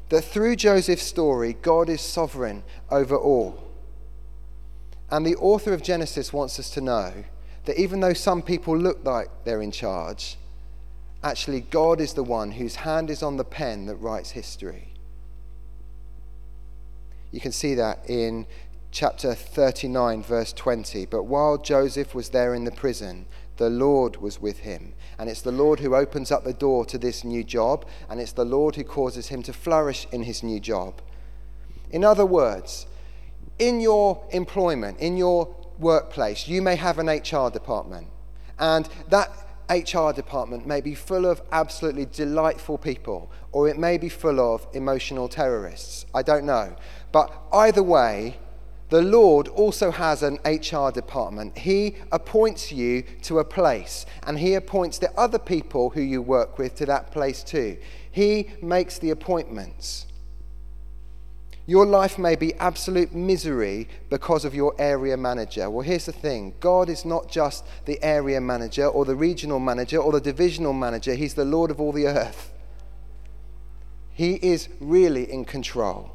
That 0.09 0.23
through 0.23 0.57
Joseph's 0.57 1.03
story, 1.03 1.57
God 1.63 1.89
is 1.89 2.01
sovereign 2.01 2.65
over 2.91 3.17
all. 3.17 3.66
And 5.11 5.25
the 5.25 5.37
author 5.37 5.73
of 5.73 5.83
Genesis 5.83 6.33
wants 6.33 6.59
us 6.59 6.71
to 6.71 6.81
know 6.81 7.13
that 7.65 7.79
even 7.79 8.01
though 8.01 8.13
some 8.13 8.43
people 8.43 8.77
look 8.77 9.05
like 9.05 9.29
they're 9.45 9.63
in 9.63 9.71
charge, 9.71 10.37
actually, 11.23 11.61
God 11.61 12.01
is 12.01 12.15
the 12.15 12.25
one 12.25 12.53
whose 12.53 12.77
hand 12.77 13.11
is 13.11 13.23
on 13.23 13.37
the 13.37 13.45
pen 13.45 13.87
that 13.87 13.97
writes 13.97 14.31
history. 14.31 14.95
You 17.31 17.41
can 17.41 17.53
see 17.53 17.75
that 17.75 18.09
in 18.09 18.47
chapter 18.91 19.35
39, 19.35 20.23
verse 20.23 20.53
20. 20.53 21.07
But 21.07 21.25
while 21.25 21.59
Joseph 21.59 22.15
was 22.15 22.31
there 22.31 22.55
in 22.55 22.65
the 22.65 22.71
prison, 22.71 23.27
the 23.57 23.71
Lord 23.71 24.17
was 24.17 24.41
with 24.41 24.61
him. 24.61 24.95
And 25.19 25.29
it's 25.29 25.43
the 25.43 25.53
Lord 25.53 25.81
who 25.81 25.95
opens 25.95 26.31
up 26.31 26.45
the 26.45 26.53
door 26.53 26.85
to 26.87 26.99
this 26.99 27.25
new 27.25 27.45
job, 27.45 27.87
and 28.09 28.21
it's 28.21 28.33
the 28.33 28.45
Lord 28.45 28.77
who 28.77 28.85
causes 28.85 29.29
him 29.29 29.43
to 29.45 29.53
flourish 29.53 30.07
in 30.13 30.23
his 30.23 30.43
new 30.43 30.61
job. 30.61 31.01
In 31.91 32.05
other 32.05 32.27
words, 32.27 32.87
in 33.59 33.81
your 33.81 34.25
employment, 34.31 34.99
in 35.01 35.17
your 35.17 35.55
workplace, 35.79 36.49
you 36.49 36.63
may 36.63 36.77
have 36.77 36.99
an 36.99 37.09
HR 37.09 37.51
department. 37.51 38.09
And 38.59 38.89
that 39.09 39.31
HR 39.69 40.13
department 40.13 40.67
may 40.67 40.81
be 40.81 40.95
full 40.95 41.27
of 41.27 41.43
absolutely 41.53 42.07
delightful 42.07 42.79
people, 42.79 43.31
or 43.53 43.69
it 43.69 43.79
may 43.79 43.99
be 43.99 44.09
full 44.09 44.41
of 44.41 44.67
emotional 44.73 45.29
terrorists. 45.29 46.07
I 46.15 46.23
don't 46.23 46.47
know. 46.47 46.77
But 47.13 47.33
either 47.53 47.83
way, 47.83 48.39
the 48.89 49.03
Lord 49.03 49.49
also 49.49 49.91
has 49.91 50.23
an 50.23 50.39
HR 50.45 50.91
department. 50.93 51.59
He 51.59 51.97
appoints 52.13 52.71
you 52.71 53.03
to 53.23 53.41
a 53.41 53.45
place, 53.45 54.07
and 54.25 54.39
He 54.39 54.55
appoints 54.55 54.99
the 54.99 55.13
other 55.19 55.41
people 55.41 55.91
who 55.91 56.01
you 56.01 56.23
work 56.23 56.59
with 56.59 56.77
to 56.77 56.87
that 56.87 57.11
place 57.11 57.43
too. 57.43 57.79
He 58.13 58.51
makes 58.63 58.99
the 58.99 59.11
appointments. 59.11 60.07
Your 61.69 61.85
life 61.85 62.17
may 62.17 62.37
be 62.37 62.55
absolute 62.55 63.13
misery 63.13 63.89
because 64.09 64.45
of 64.45 64.55
your 64.55 64.75
area 64.79 65.17
manager. 65.17 65.69
Well, 65.69 65.83
here's 65.83 66.07
the 66.07 66.13
thing 66.13 66.55
God 66.61 66.89
is 66.89 67.05
not 67.05 67.29
just 67.29 67.65
the 67.87 68.01
area 68.03 68.41
manager 68.41 68.87
or 68.87 69.05
the 69.05 69.17
regional 69.17 69.59
manager 69.59 69.99
or 69.99 70.13
the 70.13 70.21
divisional 70.21 70.73
manager, 70.73 71.15
He's 71.15 71.35
the 71.35 71.45
Lord 71.45 71.73
of 71.73 71.81
all 71.81 71.93
the 71.93 72.07
earth. 72.07 72.53
He 74.13 74.35
is 74.35 74.69
really 74.81 75.31
in 75.31 75.45
control. 75.45 76.13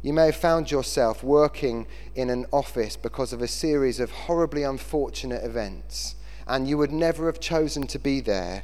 You 0.00 0.12
may 0.12 0.26
have 0.26 0.36
found 0.36 0.70
yourself 0.70 1.24
working 1.24 1.88
in 2.14 2.30
an 2.30 2.46
office 2.52 2.96
because 2.96 3.32
of 3.32 3.42
a 3.42 3.48
series 3.48 3.98
of 3.98 4.12
horribly 4.12 4.62
unfortunate 4.62 5.44
events, 5.44 6.14
and 6.46 6.68
you 6.68 6.78
would 6.78 6.92
never 6.92 7.26
have 7.26 7.40
chosen 7.40 7.88
to 7.88 7.98
be 7.98 8.20
there 8.20 8.62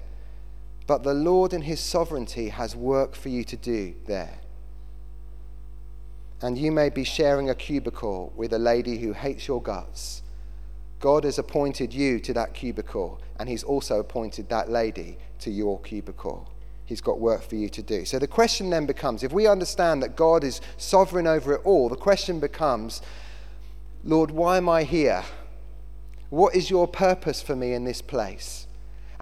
but 0.86 1.02
the 1.02 1.14
Lord, 1.14 1.52
in 1.52 1.62
His 1.62 1.80
sovereignty, 1.80 2.48
has 2.48 2.74
work 2.74 3.14
for 3.14 3.28
you 3.28 3.44
to 3.44 3.56
do 3.56 3.94
there. 4.06 4.38
And 6.40 6.58
you 6.58 6.72
may 6.72 6.90
be 6.90 7.04
sharing 7.04 7.50
a 7.50 7.54
cubicle 7.54 8.32
with 8.36 8.52
a 8.52 8.58
lady 8.58 8.98
who 8.98 9.12
hates 9.12 9.46
your 9.46 9.62
guts. 9.62 10.22
God 10.98 11.24
has 11.24 11.38
appointed 11.38 11.94
you 11.94 12.18
to 12.20 12.32
that 12.34 12.54
cubicle, 12.54 13.20
and 13.38 13.48
He's 13.48 13.62
also 13.62 14.00
appointed 14.00 14.48
that 14.48 14.70
lady 14.70 15.18
to 15.40 15.50
your 15.50 15.80
cubicle. 15.80 16.48
He's 16.84 17.00
got 17.00 17.20
work 17.20 17.42
for 17.42 17.56
you 17.56 17.68
to 17.70 17.82
do. 17.82 18.04
So 18.04 18.18
the 18.18 18.26
question 18.26 18.70
then 18.70 18.86
becomes 18.86 19.22
if 19.22 19.32
we 19.32 19.46
understand 19.46 20.02
that 20.02 20.16
God 20.16 20.44
is 20.44 20.60
sovereign 20.76 21.26
over 21.26 21.54
it 21.54 21.60
all, 21.64 21.88
the 21.88 21.96
question 21.96 22.40
becomes 22.40 23.02
Lord, 24.04 24.32
why 24.32 24.56
am 24.56 24.68
I 24.68 24.82
here? 24.82 25.22
What 26.28 26.56
is 26.56 26.70
your 26.70 26.88
purpose 26.88 27.40
for 27.40 27.54
me 27.54 27.72
in 27.72 27.84
this 27.84 28.02
place? 28.02 28.66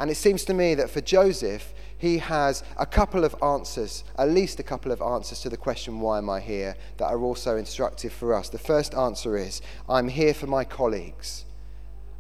And 0.01 0.11
it 0.11 0.17
seems 0.17 0.47
to 0.47 0.55
me 0.55 0.75
that 0.77 0.89
for 0.89 1.03
Joseph, 1.03 1.75
he 1.99 2.17
has 2.17 2.65
a 2.79 2.87
couple 2.87 3.23
of 3.23 3.37
answers, 3.43 4.03
at 4.17 4.31
least 4.31 4.59
a 4.59 4.63
couple 4.63 4.93
of 4.93 5.03
answers 5.03 5.41
to 5.43 5.51
the 5.51 5.59
question, 5.59 6.01
Why 6.01 6.17
am 6.17 6.31
I 6.31 6.41
here? 6.41 6.75
that 6.97 7.05
are 7.05 7.21
also 7.21 7.59
instructive 7.59 8.11
for 8.11 8.33
us. 8.33 8.49
The 8.49 8.59
first 8.59 8.95
answer 8.95 9.37
is, 9.37 9.61
I'm 9.91 10.09
here 10.09 10.33
for 10.33 10.47
my 10.47 10.65
colleagues. 10.65 11.45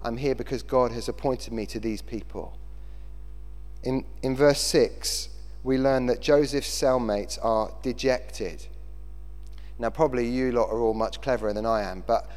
I'm 0.04 0.18
here 0.18 0.34
because 0.34 0.62
God 0.62 0.92
has 0.92 1.08
appointed 1.08 1.54
me 1.54 1.64
to 1.66 1.80
these 1.80 2.02
people. 2.02 2.58
In, 3.82 4.04
in 4.22 4.36
verse 4.36 4.60
6, 4.60 5.30
we 5.62 5.78
learn 5.78 6.04
that 6.06 6.20
Joseph's 6.20 6.68
cellmates 6.68 7.38
are 7.42 7.72
dejected. 7.80 8.66
Now, 9.78 9.88
probably 9.88 10.28
you 10.28 10.52
lot 10.52 10.68
are 10.68 10.80
all 10.80 10.92
much 10.92 11.22
cleverer 11.22 11.54
than 11.54 11.64
I 11.64 11.80
am, 11.90 12.04
but 12.06 12.30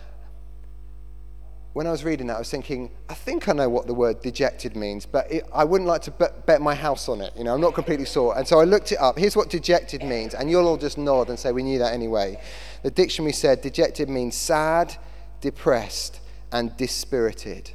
when 1.73 1.87
I 1.87 1.91
was 1.91 2.03
reading 2.03 2.27
that, 2.27 2.35
I 2.35 2.39
was 2.39 2.51
thinking, 2.51 2.91
I 3.09 3.15
think 3.15 3.49
I 3.49 3.53
know 3.53 3.67
what 3.67 3.87
the 3.87 3.95
word 3.95 4.21
dejected 4.21 4.75
means, 4.75 5.07
but 5.07 5.31
it, 5.31 5.43
I 5.51 5.63
wouldn't 5.63 5.87
like 5.87 6.03
to 6.03 6.11
bet, 6.11 6.45
bet, 6.45 6.61
my 6.61 6.75
house 6.75 7.09
on 7.09 7.19
it. 7.19 7.33
You 7.35 7.43
know, 7.43 7.55
I'm 7.55 7.61
not 7.61 7.73
completely 7.73 8.05
sure. 8.05 8.37
And 8.37 8.47
so 8.47 8.59
I 8.59 8.63
looked 8.63 8.91
it 8.91 8.99
up. 8.99 9.17
Here's 9.17 9.35
what 9.35 9.49
dejected 9.49 10.03
means, 10.03 10.35
and 10.35 10.51
you'll 10.51 10.67
all 10.67 10.77
just 10.77 10.99
nod 10.99 11.29
and 11.29 11.39
say, 11.39 11.51
we 11.51 11.63
knew 11.63 11.79
that 11.79 11.91
anyway. 11.91 12.39
The 12.83 12.91
dictionary 12.91 13.33
said 13.33 13.61
dejected 13.61 14.07
means 14.07 14.35
sad, 14.35 14.95
depressed, 15.41 16.19
and 16.51 16.77
dispirited. 16.77 17.71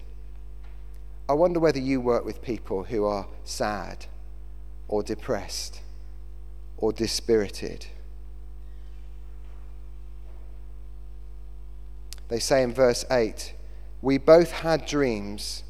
I 1.28 1.32
wonder 1.32 1.58
whether 1.58 1.80
you 1.80 2.00
work 2.00 2.24
with 2.24 2.40
people 2.40 2.84
who 2.84 3.04
are 3.04 3.26
sad, 3.42 4.06
or 4.86 5.02
depressed, 5.02 5.80
or 6.76 6.92
dispirited. 6.92 7.86
They 12.28 12.38
say 12.38 12.62
in 12.62 12.72
verse 12.72 13.04
8, 13.10 13.54
we 14.00 14.18
both 14.18 14.50
had 14.50 14.86
dreams, 14.86 15.64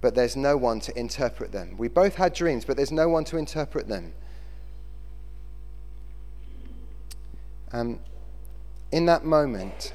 but 0.00 0.14
there's 0.14 0.36
no 0.36 0.56
one 0.56 0.80
to 0.80 0.98
interpret 0.98 1.52
them. 1.52 1.76
We 1.76 1.88
both 1.88 2.14
had 2.14 2.32
dreams, 2.32 2.64
but 2.64 2.76
there's 2.76 2.92
no 2.92 3.08
one 3.08 3.24
to 3.24 3.36
interpret 3.36 3.88
them. 3.88 4.12
Um, 7.72 8.00
in 8.92 9.06
that 9.06 9.24
moment, 9.24 9.92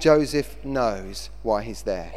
Joseph 0.00 0.64
knows 0.64 1.30
why 1.42 1.62
he's 1.62 1.82
there. 1.82 2.12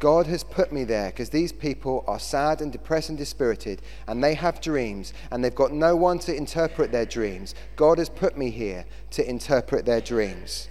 God 0.00 0.26
has 0.26 0.42
put 0.42 0.72
me 0.72 0.84
there 0.84 1.10
because 1.10 1.30
these 1.30 1.52
people 1.52 2.04
are 2.06 2.18
sad 2.18 2.60
and 2.60 2.72
depressed 2.72 3.08
and 3.10 3.16
dispirited, 3.16 3.80
and 4.06 4.22
they 4.22 4.34
have 4.34 4.60
dreams, 4.60 5.14
and 5.30 5.42
they've 5.42 5.54
got 5.54 5.72
no 5.72 5.94
one 5.94 6.18
to 6.20 6.34
interpret 6.34 6.92
their 6.92 7.06
dreams. 7.06 7.54
God 7.76 7.98
has 7.98 8.08
put 8.08 8.36
me 8.36 8.50
here 8.50 8.84
to 9.12 9.28
interpret 9.28 9.86
their 9.86 10.00
dreams. 10.00 10.68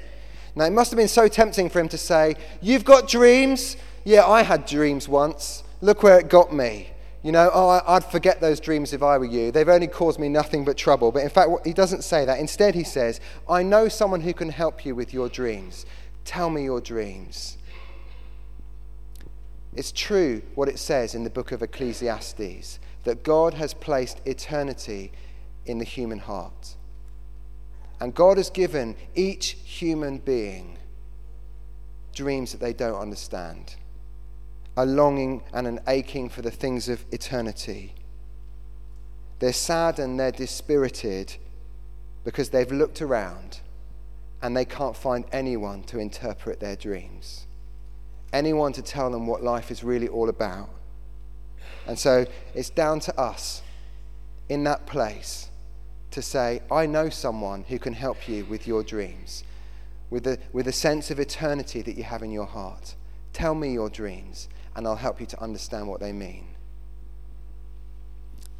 Now, 0.55 0.65
it 0.65 0.73
must 0.73 0.91
have 0.91 0.97
been 0.97 1.07
so 1.07 1.27
tempting 1.27 1.69
for 1.69 1.79
him 1.79 1.89
to 1.89 1.97
say, 1.97 2.35
You've 2.61 2.85
got 2.85 3.07
dreams? 3.07 3.77
Yeah, 4.03 4.25
I 4.25 4.43
had 4.43 4.65
dreams 4.65 5.07
once. 5.07 5.63
Look 5.81 6.03
where 6.03 6.19
it 6.19 6.29
got 6.29 6.53
me. 6.53 6.89
You 7.23 7.31
know, 7.31 7.49
oh, 7.53 7.81
I'd 7.87 8.03
forget 8.03 8.41
those 8.41 8.59
dreams 8.59 8.91
if 8.91 9.01
I 9.01 9.17
were 9.17 9.25
you. 9.25 9.51
They've 9.51 9.69
only 9.69 9.87
caused 9.87 10.19
me 10.19 10.27
nothing 10.27 10.65
but 10.65 10.75
trouble. 10.75 11.11
But 11.11 11.23
in 11.23 11.29
fact, 11.29 11.49
he 11.65 11.71
doesn't 11.71 12.03
say 12.03 12.25
that. 12.25 12.39
Instead, 12.39 12.75
he 12.75 12.83
says, 12.83 13.21
I 13.49 13.63
know 13.63 13.87
someone 13.87 14.21
who 14.21 14.33
can 14.33 14.49
help 14.49 14.85
you 14.85 14.93
with 14.93 15.13
your 15.13 15.29
dreams. 15.29 15.85
Tell 16.25 16.49
me 16.49 16.65
your 16.65 16.81
dreams. 16.81 17.57
It's 19.73 19.91
true 19.91 20.41
what 20.53 20.67
it 20.67 20.77
says 20.77 21.15
in 21.15 21.23
the 21.23 21.29
book 21.29 21.51
of 21.53 21.63
Ecclesiastes 21.63 22.79
that 23.05 23.23
God 23.23 23.53
has 23.55 23.73
placed 23.73 24.21
eternity 24.25 25.13
in 25.65 25.79
the 25.79 25.85
human 25.85 26.19
heart. 26.19 26.75
And 27.99 28.13
God 28.13 28.37
has 28.37 28.49
given 28.49 28.95
each 29.15 29.57
human 29.63 30.17
being 30.17 30.77
dreams 32.13 32.51
that 32.51 32.59
they 32.61 32.73
don't 32.73 32.99
understand, 32.99 33.75
a 34.77 34.85
longing 34.85 35.43
and 35.53 35.67
an 35.67 35.79
aching 35.87 36.29
for 36.29 36.41
the 36.41 36.51
things 36.51 36.89
of 36.89 37.03
eternity. 37.11 37.93
They're 39.39 39.53
sad 39.53 39.99
and 39.99 40.19
they're 40.19 40.31
dispirited 40.31 41.35
because 42.23 42.49
they've 42.49 42.71
looked 42.71 43.01
around 43.01 43.59
and 44.41 44.55
they 44.55 44.65
can't 44.65 44.95
find 44.95 45.25
anyone 45.31 45.83
to 45.83 45.99
interpret 45.99 46.59
their 46.59 46.75
dreams, 46.75 47.45
anyone 48.31 48.73
to 48.73 48.81
tell 48.81 49.09
them 49.09 49.27
what 49.27 49.43
life 49.43 49.71
is 49.71 49.83
really 49.83 50.07
all 50.07 50.29
about. 50.29 50.69
And 51.87 51.97
so 51.97 52.25
it's 52.53 52.69
down 52.69 52.99
to 53.01 53.19
us 53.19 53.61
in 54.49 54.63
that 54.65 54.85
place 54.85 55.49
to 56.13 56.21
say, 56.21 56.61
I 56.71 56.85
know 56.85 57.09
someone 57.09 57.65
who 57.67 57.79
can 57.79 57.93
help 57.93 58.27
you 58.29 58.45
with 58.45 58.65
your 58.67 58.83
dreams, 58.83 59.43
with 60.09 60.25
a, 60.27 60.37
with 60.53 60.67
a 60.67 60.71
sense 60.71 61.11
of 61.11 61.19
eternity 61.19 61.81
that 61.81 61.97
you 61.97 62.03
have 62.03 62.23
in 62.23 62.31
your 62.31 62.45
heart. 62.45 62.95
Tell 63.33 63.55
me 63.55 63.73
your 63.73 63.89
dreams, 63.89 64.47
and 64.75 64.87
I'll 64.87 64.95
help 64.95 65.19
you 65.19 65.25
to 65.27 65.41
understand 65.41 65.87
what 65.87 65.99
they 65.99 66.13
mean. 66.13 66.47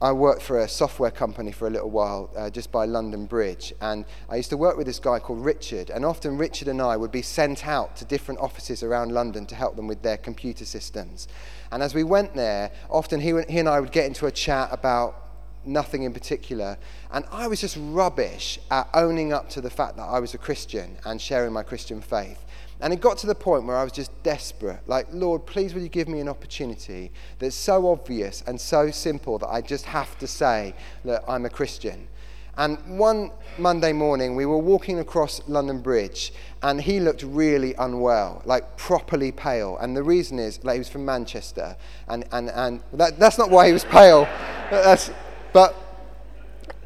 I 0.01 0.11
worked 0.11 0.41
for 0.41 0.59
a 0.59 0.67
software 0.67 1.11
company 1.11 1.53
for 1.53 1.65
a 1.65 1.69
little 1.69 1.89
while 1.89 2.29
uh, 2.35 2.49
just 2.49 2.73
by 2.73 2.83
London 2.83 3.25
Bridge. 3.25 3.71
And 3.79 4.03
I 4.27 4.35
used 4.35 4.49
to 4.49 4.57
work 4.57 4.75
with 4.75 4.85
this 4.85 4.99
guy 4.99 5.19
called 5.19 5.45
Richard. 5.45 5.89
And 5.89 6.03
often 6.03 6.37
Richard 6.37 6.67
and 6.67 6.81
I 6.81 6.97
would 6.97 7.11
be 7.11 7.21
sent 7.21 7.65
out 7.65 7.95
to 7.97 8.05
different 8.05 8.41
offices 8.41 8.83
around 8.83 9.13
London 9.13 9.45
to 9.45 9.55
help 9.55 9.77
them 9.77 9.87
with 9.87 10.01
their 10.01 10.17
computer 10.17 10.65
systems. 10.65 11.29
And 11.71 11.81
as 11.81 11.93
we 11.93 12.03
went 12.03 12.35
there, 12.35 12.71
often 12.89 13.21
he, 13.21 13.27
he 13.47 13.59
and 13.59 13.69
I 13.69 13.79
would 13.79 13.93
get 13.93 14.05
into 14.05 14.25
a 14.25 14.31
chat 14.31 14.67
about 14.73 15.22
nothing 15.65 16.03
in 16.03 16.13
particular. 16.13 16.77
And 17.11 17.25
I 17.31 17.47
was 17.47 17.61
just 17.61 17.77
rubbish 17.79 18.59
at 18.71 18.87
owning 18.93 19.33
up 19.33 19.49
to 19.49 19.61
the 19.61 19.69
fact 19.69 19.97
that 19.97 20.03
I 20.03 20.19
was 20.19 20.33
a 20.33 20.37
Christian 20.37 20.97
and 21.05 21.21
sharing 21.21 21.53
my 21.53 21.63
Christian 21.63 22.01
faith. 22.01 22.43
And 22.81 22.91
it 22.91 22.99
got 22.99 23.17
to 23.19 23.27
the 23.27 23.35
point 23.35 23.65
where 23.65 23.77
I 23.77 23.83
was 23.83 23.93
just 23.93 24.11
desperate. 24.23 24.81
Like, 24.87 25.07
Lord, 25.11 25.45
please 25.45 25.73
will 25.73 25.81
you 25.81 25.89
give 25.89 26.07
me 26.07 26.19
an 26.19 26.27
opportunity 26.27 27.11
that's 27.39 27.55
so 27.55 27.89
obvious 27.89 28.43
and 28.45 28.59
so 28.59 28.91
simple 28.91 29.37
that 29.39 29.47
I 29.47 29.61
just 29.61 29.85
have 29.85 30.17
to 30.19 30.27
say 30.27 30.73
that 31.05 31.23
I'm 31.27 31.45
a 31.45 31.49
Christian. 31.49 32.07
And 32.55 32.99
one 32.99 33.31
Monday 33.57 33.93
morning, 33.93 34.35
we 34.35 34.45
were 34.45 34.59
walking 34.59 34.99
across 34.99 35.41
London 35.47 35.81
Bridge, 35.81 36.33
and 36.61 36.79
he 36.79 36.99
looked 36.99 37.23
really 37.23 37.73
unwell, 37.75 38.43
like 38.45 38.77
properly 38.77 39.31
pale. 39.31 39.77
And 39.77 39.97
the 39.97 40.03
reason 40.03 40.37
is 40.37 40.63
like, 40.63 40.73
he 40.73 40.79
was 40.79 40.89
from 40.89 41.03
Manchester, 41.03 41.75
and, 42.07 42.25
and, 42.31 42.51
and 42.51 42.83
that, 42.93 43.17
that's 43.17 43.39
not 43.39 43.49
why 43.49 43.67
he 43.67 43.73
was 43.73 43.85
pale. 43.85 44.25
That's, 44.69 45.11
but 45.53 45.75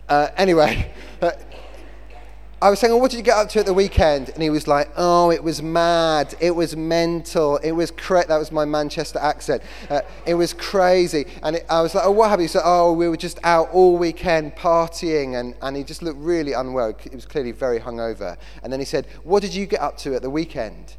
uh, 0.10 0.30
anyway, 0.38 0.92
uh, 1.22 1.32
I 2.60 2.72
was 2.72 2.80
saying, 2.80 2.92
well, 2.92 3.00
what 3.00 3.12
did 3.12 3.18
you 3.18 3.24
get 3.24 3.38
up 3.38 3.50
to 3.50 3.60
at 3.60 3.68
the 3.68 3.74
weekend? 3.74 4.30
And 4.30 4.42
he 4.42 4.50
was 4.50 4.68
like, 4.68 4.90
oh, 4.98 5.30
it 5.30 5.44
was 5.44 5.62
mad. 5.62 6.34
It 6.40 6.50
was 6.50 6.76
mental. 6.76 7.58
It 7.58 7.72
was 7.72 7.92
cra-. 7.92 8.26
That 8.28 8.40
was 8.40 8.52
my 8.52 8.66
Manchester 8.66 9.20
accent. 9.20 9.62
Uh, 9.92 10.02
it 10.26 10.34
was 10.34 10.54
crazy. 10.54 11.28
And 11.44 11.58
it, 11.58 11.68
I 11.70 11.84
was 11.84 11.94
like, 11.94 12.04
oh, 12.04 12.10
what 12.10 12.30
happened? 12.30 12.46
He 12.46 12.48
said, 12.48 12.64
oh, 12.66 12.94
we 12.94 13.08
were 13.10 13.18
just 13.18 13.40
out 13.44 13.70
all 13.70 13.96
weekend 13.96 14.56
partying. 14.56 15.40
And, 15.40 15.54
and 15.62 15.78
he 15.78 15.84
just 15.84 16.02
looked 16.02 16.20
really 16.20 16.54
unwell. 16.54 16.96
He 17.00 17.16
was 17.16 17.28
clearly 17.28 17.52
very 17.52 17.80
hungover. 17.80 18.38
And 18.64 18.74
then 18.74 18.80
he 18.80 18.86
said, 18.86 19.06
what 19.24 19.44
did 19.44 19.54
you 19.54 19.68
get 19.68 19.80
up 19.80 19.96
to 20.00 20.16
at 20.16 20.24
the 20.24 20.30
weekend? 20.32 20.96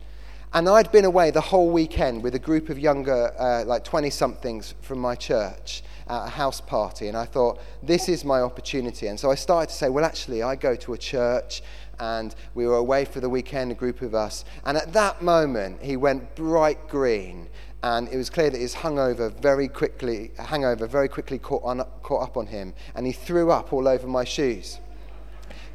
And 0.54 0.66
I'd 0.66 0.90
been 0.90 1.04
away 1.04 1.30
the 1.30 1.42
whole 1.42 1.68
weekend 1.68 2.22
with 2.22 2.34
a 2.34 2.38
group 2.38 2.70
of 2.70 2.78
younger, 2.78 3.34
uh, 3.38 3.64
like 3.66 3.84
20 3.84 4.08
somethings 4.08 4.74
from 4.80 4.98
my 4.98 5.14
church 5.14 5.82
at 6.08 6.24
a 6.24 6.30
house 6.30 6.58
party, 6.58 7.08
and 7.08 7.16
I 7.18 7.26
thought, 7.26 7.60
this 7.82 8.08
is 8.08 8.24
my 8.24 8.40
opportunity. 8.40 9.08
And 9.08 9.20
so 9.20 9.30
I 9.30 9.34
started 9.34 9.68
to 9.68 9.74
say, 9.74 9.90
well, 9.90 10.06
actually, 10.06 10.42
I 10.42 10.56
go 10.56 10.74
to 10.74 10.94
a 10.94 10.98
church, 10.98 11.62
and 12.00 12.34
we 12.54 12.66
were 12.66 12.76
away 12.76 13.04
for 13.04 13.20
the 13.20 13.28
weekend, 13.28 13.72
a 13.72 13.74
group 13.74 14.00
of 14.00 14.14
us. 14.14 14.46
And 14.64 14.78
at 14.78 14.94
that 14.94 15.20
moment, 15.20 15.82
he 15.82 15.98
went 15.98 16.34
bright 16.34 16.88
green, 16.88 17.50
and 17.82 18.08
it 18.08 18.16
was 18.16 18.30
clear 18.30 18.48
that 18.48 18.58
his 18.58 18.72
hangover 18.72 19.28
very 19.28 19.68
quickly, 19.68 20.30
hangover 20.38 20.86
very 20.86 21.10
quickly 21.10 21.38
caught, 21.38 21.62
on, 21.62 21.84
caught 22.02 22.22
up 22.22 22.38
on 22.38 22.46
him, 22.46 22.72
and 22.94 23.04
he 23.04 23.12
threw 23.12 23.50
up 23.50 23.74
all 23.74 23.86
over 23.86 24.06
my 24.06 24.24
shoes. 24.24 24.80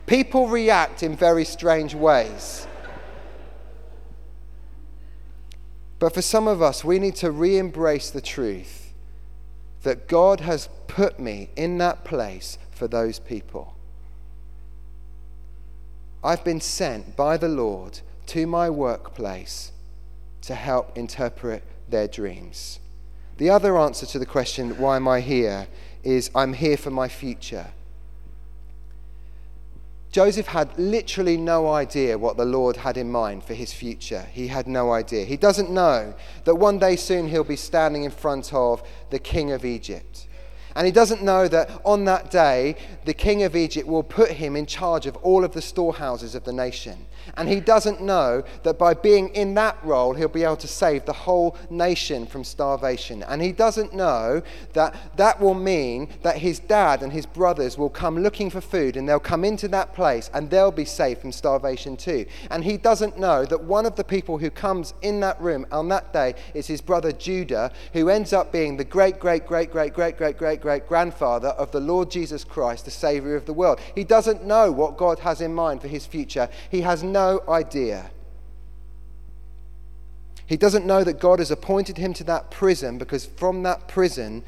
People 0.07 0.47
react 0.47 1.03
in 1.03 1.15
very 1.15 1.45
strange 1.45 1.93
ways. 1.93 2.67
But 6.03 6.13
for 6.13 6.21
some 6.21 6.49
of 6.49 6.61
us, 6.61 6.83
we 6.83 6.99
need 6.99 7.15
to 7.15 7.31
re 7.31 7.57
embrace 7.57 8.09
the 8.09 8.19
truth 8.19 8.91
that 9.83 10.09
God 10.09 10.41
has 10.41 10.67
put 10.87 11.17
me 11.17 11.47
in 11.55 11.77
that 11.77 12.03
place 12.03 12.57
for 12.71 12.89
those 12.89 13.19
people. 13.19 13.77
I've 16.21 16.43
been 16.43 16.59
sent 16.59 17.15
by 17.15 17.37
the 17.37 17.47
Lord 17.47 18.01
to 18.25 18.45
my 18.45 18.69
workplace 18.69 19.71
to 20.41 20.55
help 20.55 20.97
interpret 20.97 21.63
their 21.87 22.09
dreams. 22.09 22.81
The 23.37 23.49
other 23.49 23.77
answer 23.77 24.05
to 24.07 24.19
the 24.19 24.25
question, 24.25 24.77
why 24.77 24.97
am 24.97 25.07
I 25.07 25.21
here, 25.21 25.67
is 26.03 26.29
I'm 26.35 26.51
here 26.51 26.75
for 26.75 26.91
my 26.91 27.07
future. 27.07 27.67
Joseph 30.13 30.45
had 30.45 30.77
literally 30.77 31.37
no 31.37 31.71
idea 31.71 32.19
what 32.19 32.37
the 32.37 32.45
Lord 32.45 32.77
had 32.77 32.97
in 32.97 33.11
mind 33.11 33.43
for 33.43 33.55
his 33.55 33.73
future. 33.73 34.27
He 34.31 34.47
had 34.47 34.67
no 34.67 34.91
idea. 34.91 35.25
He 35.25 35.37
doesn't 35.37 35.71
know 35.71 36.13
that 36.43 36.53
one 36.53 36.77
day 36.77 36.97
soon 36.97 37.27
he'll 37.27 37.43
be 37.43 37.55
standing 37.55 38.03
in 38.03 38.11
front 38.11 38.53
of 38.53 38.83
the 39.09 39.17
king 39.17 39.51
of 39.51 39.65
Egypt. 39.65 40.27
And 40.75 40.85
he 40.85 40.91
doesn't 40.91 41.23
know 41.23 41.47
that 41.47 41.69
on 41.85 42.05
that 42.05 42.31
day, 42.31 42.75
the 43.05 43.13
king 43.13 43.43
of 43.43 43.55
Egypt 43.55 43.87
will 43.87 44.03
put 44.03 44.31
him 44.31 44.55
in 44.55 44.65
charge 44.65 45.05
of 45.05 45.15
all 45.17 45.43
of 45.43 45.53
the 45.53 45.61
storehouses 45.61 46.35
of 46.35 46.43
the 46.43 46.53
nation. 46.53 47.05
And 47.37 47.47
he 47.47 47.59
doesn't 47.59 48.01
know 48.01 48.43
that 48.63 48.77
by 48.77 48.93
being 48.93 49.29
in 49.29 49.53
that 49.55 49.77
role, 49.83 50.13
he'll 50.13 50.27
be 50.27 50.43
able 50.43 50.57
to 50.57 50.67
save 50.67 51.05
the 51.05 51.13
whole 51.13 51.57
nation 51.69 52.25
from 52.25 52.43
starvation. 52.43 53.23
And 53.23 53.41
he 53.41 53.51
doesn't 53.51 53.93
know 53.93 54.41
that 54.73 55.17
that 55.17 55.39
will 55.39 55.53
mean 55.53 56.09
that 56.21 56.37
his 56.37 56.59
dad 56.59 57.01
and 57.01 57.11
his 57.11 57.25
brothers 57.25 57.77
will 57.77 57.89
come 57.89 58.19
looking 58.21 58.49
for 58.49 58.61
food 58.61 58.97
and 58.97 59.07
they'll 59.07 59.19
come 59.19 59.45
into 59.45 59.67
that 59.69 59.93
place 59.93 60.29
and 60.33 60.49
they'll 60.49 60.71
be 60.71 60.85
saved 60.85 61.21
from 61.21 61.31
starvation 61.31 61.97
too. 61.97 62.25
And 62.49 62.63
he 62.63 62.77
doesn't 62.77 63.17
know 63.17 63.45
that 63.45 63.63
one 63.63 63.85
of 63.85 63.95
the 63.95 64.03
people 64.03 64.37
who 64.37 64.49
comes 64.49 64.93
in 65.01 65.19
that 65.21 65.39
room 65.39 65.65
on 65.71 65.89
that 65.89 66.13
day 66.13 66.35
is 66.53 66.67
his 66.67 66.81
brother 66.81 67.11
Judah, 67.11 67.71
who 67.93 68.09
ends 68.09 68.33
up 68.33 68.51
being 68.51 68.77
the 68.77 68.83
great, 68.83 69.19
great, 69.19 69.45
great, 69.47 69.71
great, 69.71 69.93
great, 69.93 70.17
great, 70.17 70.37
great, 70.37 70.61
great 70.63 70.87
grandfather 70.87 71.49
of 71.49 71.71
the 71.71 71.81
Lord 71.81 72.09
Jesus 72.09 72.45
Christ, 72.45 72.85
the 72.85 72.91
Savior 72.91 73.35
of 73.35 73.45
the 73.45 73.53
world. 73.53 73.81
He 73.93 74.05
doesn't 74.05 74.45
know 74.45 74.71
what 74.71 74.95
God 74.95 75.19
has 75.19 75.41
in 75.41 75.53
mind 75.53 75.81
for 75.81 75.89
his 75.89 76.05
future. 76.05 76.47
He 76.71 76.81
has 76.81 77.03
no 77.03 77.43
idea. 77.49 78.09
He 80.45 80.55
doesn't 80.55 80.85
know 80.85 81.03
that 81.03 81.19
God 81.19 81.39
has 81.39 81.51
appointed 81.51 81.97
him 81.97 82.13
to 82.13 82.23
that 82.23 82.49
prison 82.49 82.97
because 82.97 83.25
from 83.25 83.63
that 83.63 83.89
prison, 83.89 84.41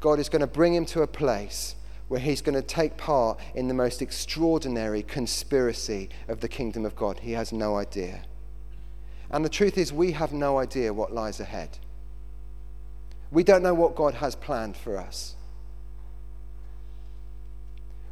God 0.00 0.18
is 0.18 0.28
going 0.28 0.40
to 0.40 0.48
bring 0.48 0.74
him 0.74 0.86
to 0.86 1.02
a 1.02 1.06
place 1.06 1.76
where 2.08 2.20
he's 2.20 2.42
going 2.42 2.56
to 2.56 2.62
take 2.62 2.96
part 2.96 3.38
in 3.54 3.68
the 3.68 3.74
most 3.74 4.02
extraordinary 4.02 5.04
conspiracy 5.04 6.10
of 6.26 6.40
the 6.40 6.48
kingdom 6.48 6.84
of 6.84 6.96
God. 6.96 7.20
He 7.20 7.32
has 7.32 7.52
no 7.52 7.76
idea. 7.76 8.22
And 9.30 9.44
the 9.44 9.48
truth 9.48 9.78
is, 9.78 9.92
we 9.92 10.12
have 10.12 10.32
no 10.32 10.58
idea 10.58 10.92
what 10.92 11.14
lies 11.14 11.38
ahead. 11.38 11.78
We 13.30 13.44
don't 13.44 13.62
know 13.62 13.74
what 13.74 13.94
God 13.94 14.14
has 14.14 14.34
planned 14.34 14.76
for 14.76 14.98
us. 14.98 15.36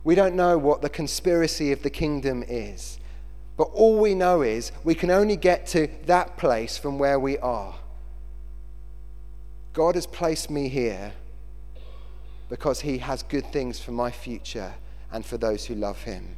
We 0.05 0.15
don't 0.15 0.35
know 0.35 0.59
what 0.59 0.83
the 0.83 0.89
conspiracy 0.89 1.73
of 1.73 1.83
the 1.83 1.91
kingdom 1.91 2.45
is. 2.47 2.99
But 3.57 3.71
all 3.75 3.99
we 3.99 4.15
know 4.15 4.43
is 4.43 4.73
we 4.83 4.95
can 4.95 5.11
only 5.11 5.37
get 5.37 5.67
to 5.69 5.89
that 6.07 6.37
place 6.37 6.79
from 6.79 6.99
where 6.99 7.19
we 7.19 7.39
are. 7.39 7.75
God 9.73 9.95
has 9.95 10.07
placed 10.07 10.51
me 10.51 10.69
here 10.69 11.13
because 12.49 12.81
He 12.81 12.99
has 12.99 13.23
good 13.23 13.51
things 13.53 13.79
for 13.79 13.93
my 13.93 14.11
future 14.11 14.75
and 15.11 15.25
for 15.25 15.39
those 15.39 15.67
who 15.67 15.75
love 15.75 16.03
Him. 16.03 16.37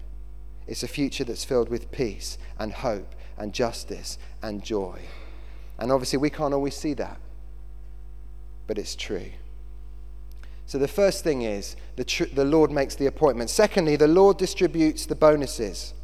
It's 0.66 0.82
a 0.82 0.88
future 0.88 1.24
that's 1.24 1.44
filled 1.44 1.68
with 1.68 1.90
peace 1.90 2.38
and 2.58 2.72
hope 2.72 3.14
and 3.36 3.52
justice 3.52 4.18
and 4.42 4.62
joy. 4.62 5.00
And 5.78 5.90
obviously, 5.90 6.18
we 6.18 6.30
can't 6.30 6.54
always 6.54 6.76
see 6.76 6.94
that, 6.94 7.18
but 8.66 8.78
it's 8.78 8.94
true. 8.94 9.30
So, 10.66 10.78
the 10.78 10.88
first 10.88 11.22
thing 11.24 11.42
is 11.42 11.76
the, 11.96 12.04
tr- 12.04 12.24
the 12.24 12.44
Lord 12.44 12.70
makes 12.70 12.94
the 12.94 13.06
appointment. 13.06 13.50
Secondly, 13.50 13.96
the 13.96 14.08
Lord 14.08 14.38
distributes 14.38 15.06
the 15.06 15.14
bonuses. 15.14 15.94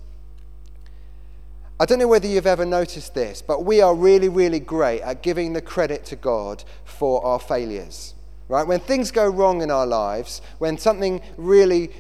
I 1.81 1.87
don't 1.87 1.99
know 1.99 2.09
whether 2.09 2.29
you've 2.29 2.47
ever 2.47 2.67
noticed 2.67 3.15
this, 3.15 3.41
but 3.41 3.65
we 3.65 3.81
are 3.81 3.95
really, 3.95 4.29
really 4.29 4.61
great 4.61 5.01
at 5.01 5.23
giving 5.23 5.55
the 5.55 5.63
credit 5.63 6.05
to 6.07 6.17
God 6.17 6.63
for 6.85 7.25
our 7.25 7.41
failures. 7.41 8.15
Right? 8.49 8.67
When 8.67 8.81
things 8.81 9.11
go 9.11 9.27
wrong 9.27 9.63
in 9.63 9.71
our 9.71 9.87
lives, 9.87 10.43
when 10.59 10.77
something 10.77 11.23
really 11.39 11.91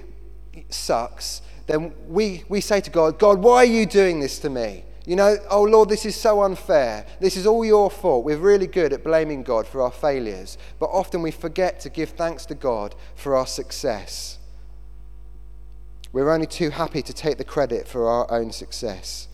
sucks, 0.69 1.41
then 1.67 1.95
we, 2.09 2.45
we 2.49 2.61
say 2.61 2.83
to 2.83 2.91
God, 2.91 3.19
God, 3.19 3.39
why 3.39 3.57
are 3.59 3.65
you 3.65 3.87
doing 3.87 4.21
this 4.21 4.39
to 4.41 4.51
me? 4.51 4.85
You 5.11 5.17
know, 5.17 5.39
oh 5.51 5.65
Lord, 5.65 5.89
this 5.89 6.07
is 6.07 6.15
so 6.15 6.45
unfair. 6.45 7.05
This 7.19 7.37
is 7.37 7.45
all 7.45 7.65
your 7.65 7.91
fault. 7.91 8.25
We're 8.25 8.37
really 8.37 8.69
good 8.69 8.93
at 8.93 9.03
blaming 9.03 9.43
God 9.43 9.67
for 9.67 9.83
our 9.83 9.91
failures, 9.91 10.57
but 10.79 10.87
often 10.87 11.21
we 11.21 11.33
forget 11.33 11.81
to 11.81 11.89
give 11.89 12.11
thanks 12.11 12.47
to 12.47 12.55
God 12.55 12.95
for 13.17 13.35
our 13.35 13.49
success. 13.49 14.39
We're 16.13 16.31
only 16.31 16.47
too 16.47 16.71
happy 16.71 17.03
to 17.03 17.13
take 17.13 17.39
the 17.39 17.45
credit 17.45 17.89
for 17.89 18.09
our 18.09 18.31
own 18.31 18.53
success. 18.53 19.27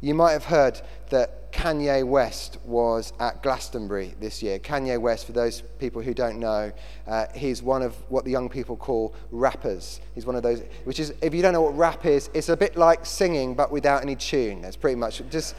You 0.00 0.14
might 0.14 0.34
have 0.34 0.44
heard 0.44 0.82
that 1.10 1.47
Kanye 1.58 2.06
West 2.06 2.56
was 2.64 3.12
at 3.18 3.42
Glastonbury 3.42 4.14
this 4.20 4.44
year. 4.44 4.60
Kanye 4.60 4.96
West, 4.96 5.26
for 5.26 5.32
those 5.32 5.62
people 5.80 6.00
who 6.00 6.14
don't 6.14 6.38
know, 6.38 6.70
uh, 7.08 7.26
he's 7.34 7.64
one 7.64 7.82
of 7.82 7.96
what 8.08 8.24
the 8.24 8.30
young 8.30 8.48
people 8.48 8.76
call 8.76 9.12
rappers. 9.32 10.00
He's 10.14 10.24
one 10.24 10.36
of 10.36 10.44
those, 10.44 10.62
which 10.84 11.00
is, 11.00 11.12
if 11.20 11.34
you 11.34 11.42
don't 11.42 11.52
know 11.52 11.62
what 11.62 11.76
rap 11.76 12.06
is, 12.06 12.30
it's 12.32 12.48
a 12.48 12.56
bit 12.56 12.76
like 12.76 13.04
singing 13.04 13.56
but 13.56 13.72
without 13.72 14.02
any 14.02 14.14
tune. 14.14 14.62
That's 14.62 14.76
pretty 14.76 14.94
much 14.94 15.20
just, 15.30 15.56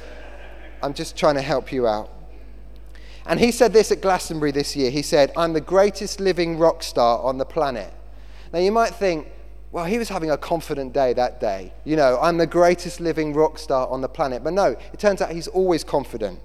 I'm 0.82 0.94
just 0.94 1.18
trying 1.18 1.36
to 1.36 1.42
help 1.42 1.70
you 1.70 1.86
out. 1.86 2.10
And 3.26 3.38
he 3.38 3.52
said 3.52 3.74
this 3.74 3.92
at 3.92 4.00
Glastonbury 4.00 4.52
this 4.52 4.78
year. 4.78 4.92
He 4.92 5.02
said, 5.02 5.34
I'm 5.36 5.52
the 5.52 5.60
greatest 5.60 6.22
living 6.22 6.58
rock 6.58 6.82
star 6.82 7.22
on 7.22 7.38
the 7.38 7.46
planet. 7.46 7.94
Now 8.54 8.60
you 8.60 8.72
might 8.72 8.96
think, 8.96 9.28
well, 9.72 9.86
he 9.86 9.98
was 9.98 10.10
having 10.10 10.32
a 10.32 10.38
confident 10.38 10.94
day 10.94 11.14
that 11.14 11.40
day. 11.40 11.74
You 11.86 11.96
know, 11.96 12.20
I'm 12.22 12.38
the 12.38 12.48
greatest 12.48 13.00
living 13.00 13.34
rock 13.34 13.60
star 13.60 13.88
on 13.88 14.02
the 14.02 14.10
planet. 14.10 14.44
But 14.44 14.54
no, 14.54 14.76
it 14.94 15.00
turns 15.00 15.22
out 15.22 15.32
he's 15.32 15.48
always 15.48 15.84
confident. 15.84 16.40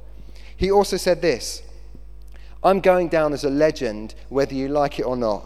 He 0.57 0.71
also 0.71 0.97
said 0.97 1.23
this 1.23 1.63
I'm 2.63 2.81
going 2.81 3.09
down 3.09 3.33
as 3.33 3.45
a 3.45 3.51
legend, 3.51 4.15
whether 4.29 4.55
you 4.55 4.69
like 4.69 4.99
it 4.99 5.05
or 5.05 5.17
not. 5.17 5.45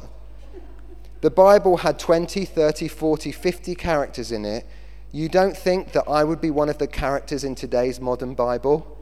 the 1.20 1.30
Bible 1.30 1.78
had 1.78 1.98
20, 1.98 2.44
30, 2.44 2.88
40, 2.88 3.32
50 3.32 3.74
characters 3.74 4.30
in 4.30 4.44
it, 4.44 4.64
you 5.10 5.28
don't 5.28 5.56
think 5.56 5.92
that 5.92 6.04
I 6.08 6.22
would 6.22 6.40
be 6.40 6.50
one 6.50 6.68
of 6.68 6.78
the 6.78 6.86
characters 6.86 7.42
in 7.42 7.54
today's 7.54 8.00
modern 8.00 8.34
Bible? 8.34 8.96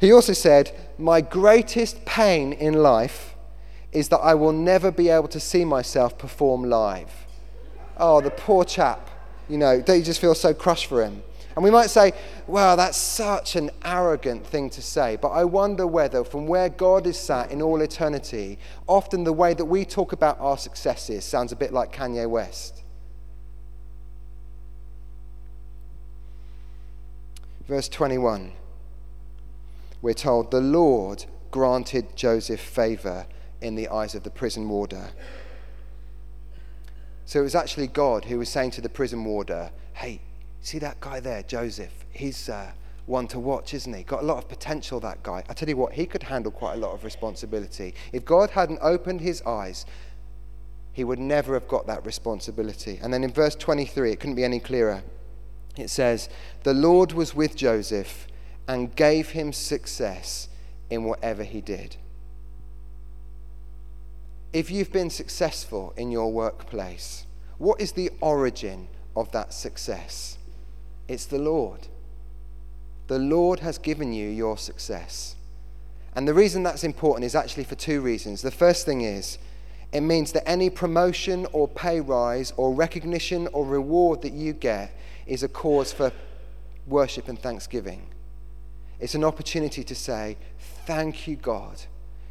He 0.00 0.12
also 0.12 0.32
said, 0.32 0.72
My 0.98 1.20
greatest 1.20 2.04
pain 2.04 2.52
in 2.52 2.74
life 2.74 3.35
is 3.96 4.10
that 4.10 4.18
I 4.18 4.34
will 4.34 4.52
never 4.52 4.90
be 4.90 5.08
able 5.08 5.28
to 5.28 5.40
see 5.40 5.64
myself 5.64 6.18
perform 6.18 6.64
live. 6.64 7.10
Oh, 7.96 8.20
the 8.20 8.30
poor 8.30 8.62
chap. 8.62 9.08
You 9.48 9.56
know, 9.56 9.80
don't 9.80 9.96
you 9.96 10.04
just 10.04 10.20
feel 10.20 10.34
so 10.34 10.52
crushed 10.52 10.84
for 10.84 11.02
him. 11.02 11.22
And 11.54 11.64
we 11.64 11.70
might 11.70 11.88
say, 11.88 12.12
wow, 12.46 12.76
that's 12.76 12.98
such 12.98 13.56
an 13.56 13.70
arrogant 13.82 14.46
thing 14.46 14.68
to 14.68 14.82
say. 14.82 15.16
But 15.16 15.28
I 15.28 15.44
wonder 15.44 15.86
whether, 15.86 16.24
from 16.24 16.46
where 16.46 16.68
God 16.68 17.06
is 17.06 17.18
sat 17.18 17.50
in 17.50 17.62
all 17.62 17.80
eternity, 17.80 18.58
often 18.86 19.24
the 19.24 19.32
way 19.32 19.54
that 19.54 19.64
we 19.64 19.86
talk 19.86 20.12
about 20.12 20.38
our 20.40 20.58
successes 20.58 21.24
sounds 21.24 21.52
a 21.52 21.56
bit 21.56 21.72
like 21.72 21.90
Kanye 21.90 22.28
West. 22.28 22.82
Verse 27.66 27.88
21, 27.88 28.52
we're 30.02 30.12
told, 30.12 30.50
The 30.50 30.60
Lord 30.60 31.24
granted 31.50 32.14
Joseph 32.14 32.60
favor 32.60 33.24
in 33.60 33.74
the 33.74 33.88
eyes 33.88 34.14
of 34.14 34.22
the 34.22 34.30
prison 34.30 34.68
warder. 34.68 35.10
So 37.24 37.40
it 37.40 37.42
was 37.42 37.54
actually 37.54 37.88
God 37.88 38.24
who 38.24 38.38
was 38.38 38.48
saying 38.48 38.70
to 38.72 38.80
the 38.80 38.88
prison 38.88 39.24
warder, 39.24 39.70
Hey, 39.94 40.20
see 40.60 40.78
that 40.78 41.00
guy 41.00 41.20
there, 41.20 41.42
Joseph? 41.42 41.92
He's 42.10 42.48
uh, 42.48 42.70
one 43.06 43.26
to 43.28 43.40
watch, 43.40 43.74
isn't 43.74 43.92
he? 43.92 44.02
Got 44.02 44.22
a 44.22 44.26
lot 44.26 44.38
of 44.38 44.48
potential, 44.48 45.00
that 45.00 45.22
guy. 45.22 45.42
I 45.48 45.54
tell 45.54 45.68
you 45.68 45.76
what, 45.76 45.92
he 45.92 46.06
could 46.06 46.22
handle 46.22 46.52
quite 46.52 46.74
a 46.74 46.76
lot 46.76 46.92
of 46.92 47.04
responsibility. 47.04 47.94
If 48.12 48.24
God 48.24 48.50
hadn't 48.50 48.78
opened 48.82 49.20
his 49.20 49.42
eyes, 49.42 49.86
he 50.92 51.04
would 51.04 51.18
never 51.18 51.54
have 51.54 51.68
got 51.68 51.86
that 51.86 52.04
responsibility. 52.06 52.98
And 53.02 53.12
then 53.12 53.22
in 53.22 53.32
verse 53.32 53.54
23, 53.54 54.12
it 54.12 54.20
couldn't 54.20 54.34
be 54.34 54.44
any 54.44 54.60
clearer. 54.60 55.02
It 55.76 55.90
says, 55.90 56.28
The 56.62 56.74
Lord 56.74 57.12
was 57.12 57.34
with 57.34 57.54
Joseph 57.54 58.26
and 58.66 58.94
gave 58.96 59.30
him 59.30 59.52
success 59.52 60.48
in 60.90 61.04
whatever 61.04 61.44
he 61.44 61.60
did. 61.60 61.96
If 64.52 64.70
you've 64.70 64.92
been 64.92 65.10
successful 65.10 65.92
in 65.96 66.10
your 66.10 66.32
workplace, 66.32 67.26
what 67.58 67.80
is 67.80 67.92
the 67.92 68.10
origin 68.20 68.88
of 69.14 69.30
that 69.32 69.52
success? 69.52 70.38
It's 71.08 71.26
the 71.26 71.38
Lord. 71.38 71.88
The 73.06 73.18
Lord 73.18 73.60
has 73.60 73.78
given 73.78 74.12
you 74.12 74.28
your 74.28 74.58
success. 74.58 75.36
And 76.14 76.26
the 76.26 76.34
reason 76.34 76.62
that's 76.62 76.84
important 76.84 77.24
is 77.24 77.34
actually 77.34 77.64
for 77.64 77.74
two 77.74 78.00
reasons. 78.00 78.42
The 78.42 78.50
first 78.50 78.86
thing 78.86 79.02
is, 79.02 79.38
it 79.92 80.00
means 80.00 80.32
that 80.32 80.48
any 80.48 80.70
promotion 80.70 81.46
or 81.52 81.68
pay 81.68 82.00
rise 82.00 82.52
or 82.56 82.72
recognition 82.72 83.48
or 83.52 83.64
reward 83.64 84.22
that 84.22 84.32
you 84.32 84.52
get 84.52 84.96
is 85.26 85.42
a 85.42 85.48
cause 85.48 85.92
for 85.92 86.12
worship 86.86 87.28
and 87.28 87.38
thanksgiving. 87.38 88.06
It's 88.98 89.14
an 89.14 89.24
opportunity 89.24 89.84
to 89.84 89.94
say, 89.94 90.36
Thank 90.86 91.26
you, 91.28 91.36
God. 91.36 91.82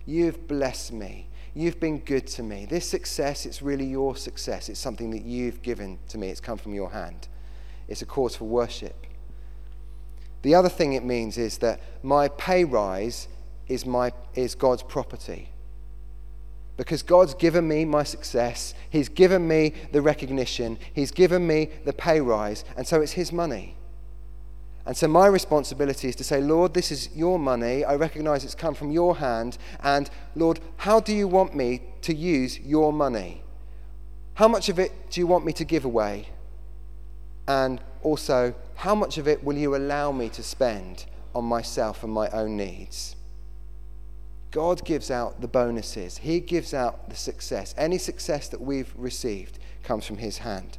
You've 0.05 0.47
blessed 0.47 0.93
me. 0.93 1.27
You've 1.57 1.79
been 1.79 1.99
good 1.99 2.27
to 2.27 2.43
me. 2.43 2.65
This 2.65 2.87
success, 2.87 3.45
it's 3.45 3.61
really 3.61 3.85
your 3.85 4.17
success. 4.17 4.67
It's 4.67 4.79
something 4.79 5.09
that 5.11 5.23
you've 5.23 5.61
given 5.61 5.97
to 6.09 6.17
me, 6.17 6.27
it's 6.27 6.41
come 6.41 6.57
from 6.57 6.73
your 6.73 6.91
hand. 6.91 7.29
It's 7.87 8.01
a 8.01 8.05
cause 8.05 8.35
for 8.35 8.43
worship. 8.43 9.07
The 10.41 10.53
other 10.53 10.69
thing 10.69 10.93
it 10.93 11.03
means 11.03 11.37
is 11.37 11.59
that 11.59 11.79
my 12.03 12.27
pay 12.27 12.65
rise 12.65 13.29
is, 13.67 13.85
my, 13.85 14.11
is 14.35 14.53
God's 14.53 14.83
property. 14.83 15.49
Because 16.75 17.01
God's 17.01 17.33
given 17.33 17.65
me 17.67 17.85
my 17.85 18.03
success, 18.03 18.73
He's 18.89 19.07
given 19.07 19.47
me 19.47 19.73
the 19.93 20.01
recognition, 20.01 20.77
He's 20.93 21.11
given 21.11 21.47
me 21.47 21.69
the 21.85 21.93
pay 21.93 22.19
rise, 22.19 22.65
and 22.75 22.85
so 22.85 23.01
it's 23.01 23.13
His 23.13 23.31
money. 23.31 23.75
And 24.85 24.95
so 24.95 25.07
my 25.07 25.25
responsibility 25.27 26.09
is 26.09 26.15
to 26.17 26.23
say, 26.23 26.41
Lord, 26.41 26.73
this 26.73 26.91
is 26.91 27.09
your 27.15 27.39
money. 27.39 27.83
I 27.83 27.95
recognize 27.95 28.43
it's 28.43 28.53
come 28.53 28.75
from 28.75 28.91
your 28.91 29.15
hand. 29.17 29.57
And 29.83 30.09
Lord, 30.35 30.59
how 30.77 30.99
do 30.99 31.13
you 31.13 31.27
want 31.27 31.55
me 31.55 31.81
to 32.03 32.13
use 32.13 32.59
your 32.59 32.93
money? 32.93 33.41
How 34.35 34.47
much 34.47 34.69
of 34.69 34.77
it 34.77 34.91
do 35.09 35.19
you 35.19 35.27
want 35.27 35.45
me 35.45 35.53
to 35.53 35.63
give 35.63 35.85
away? 35.85 36.29
And 37.47 37.81
also, 38.03 38.53
how 38.75 38.93
much 38.93 39.17
of 39.17 39.27
it 39.27 39.43
will 39.43 39.57
you 39.57 39.75
allow 39.75 40.11
me 40.11 40.29
to 40.29 40.43
spend 40.43 41.05
on 41.33 41.45
myself 41.45 42.03
and 42.03 42.13
my 42.13 42.29
own 42.29 42.55
needs? 42.55 43.15
God 44.51 44.85
gives 44.85 45.09
out 45.09 45.41
the 45.41 45.47
bonuses, 45.47 46.19
He 46.19 46.39
gives 46.39 46.73
out 46.73 47.09
the 47.09 47.15
success. 47.15 47.73
Any 47.77 47.97
success 47.97 48.47
that 48.49 48.61
we've 48.61 48.93
received 48.95 49.59
comes 49.83 50.05
from 50.05 50.17
His 50.17 50.39
hand. 50.39 50.77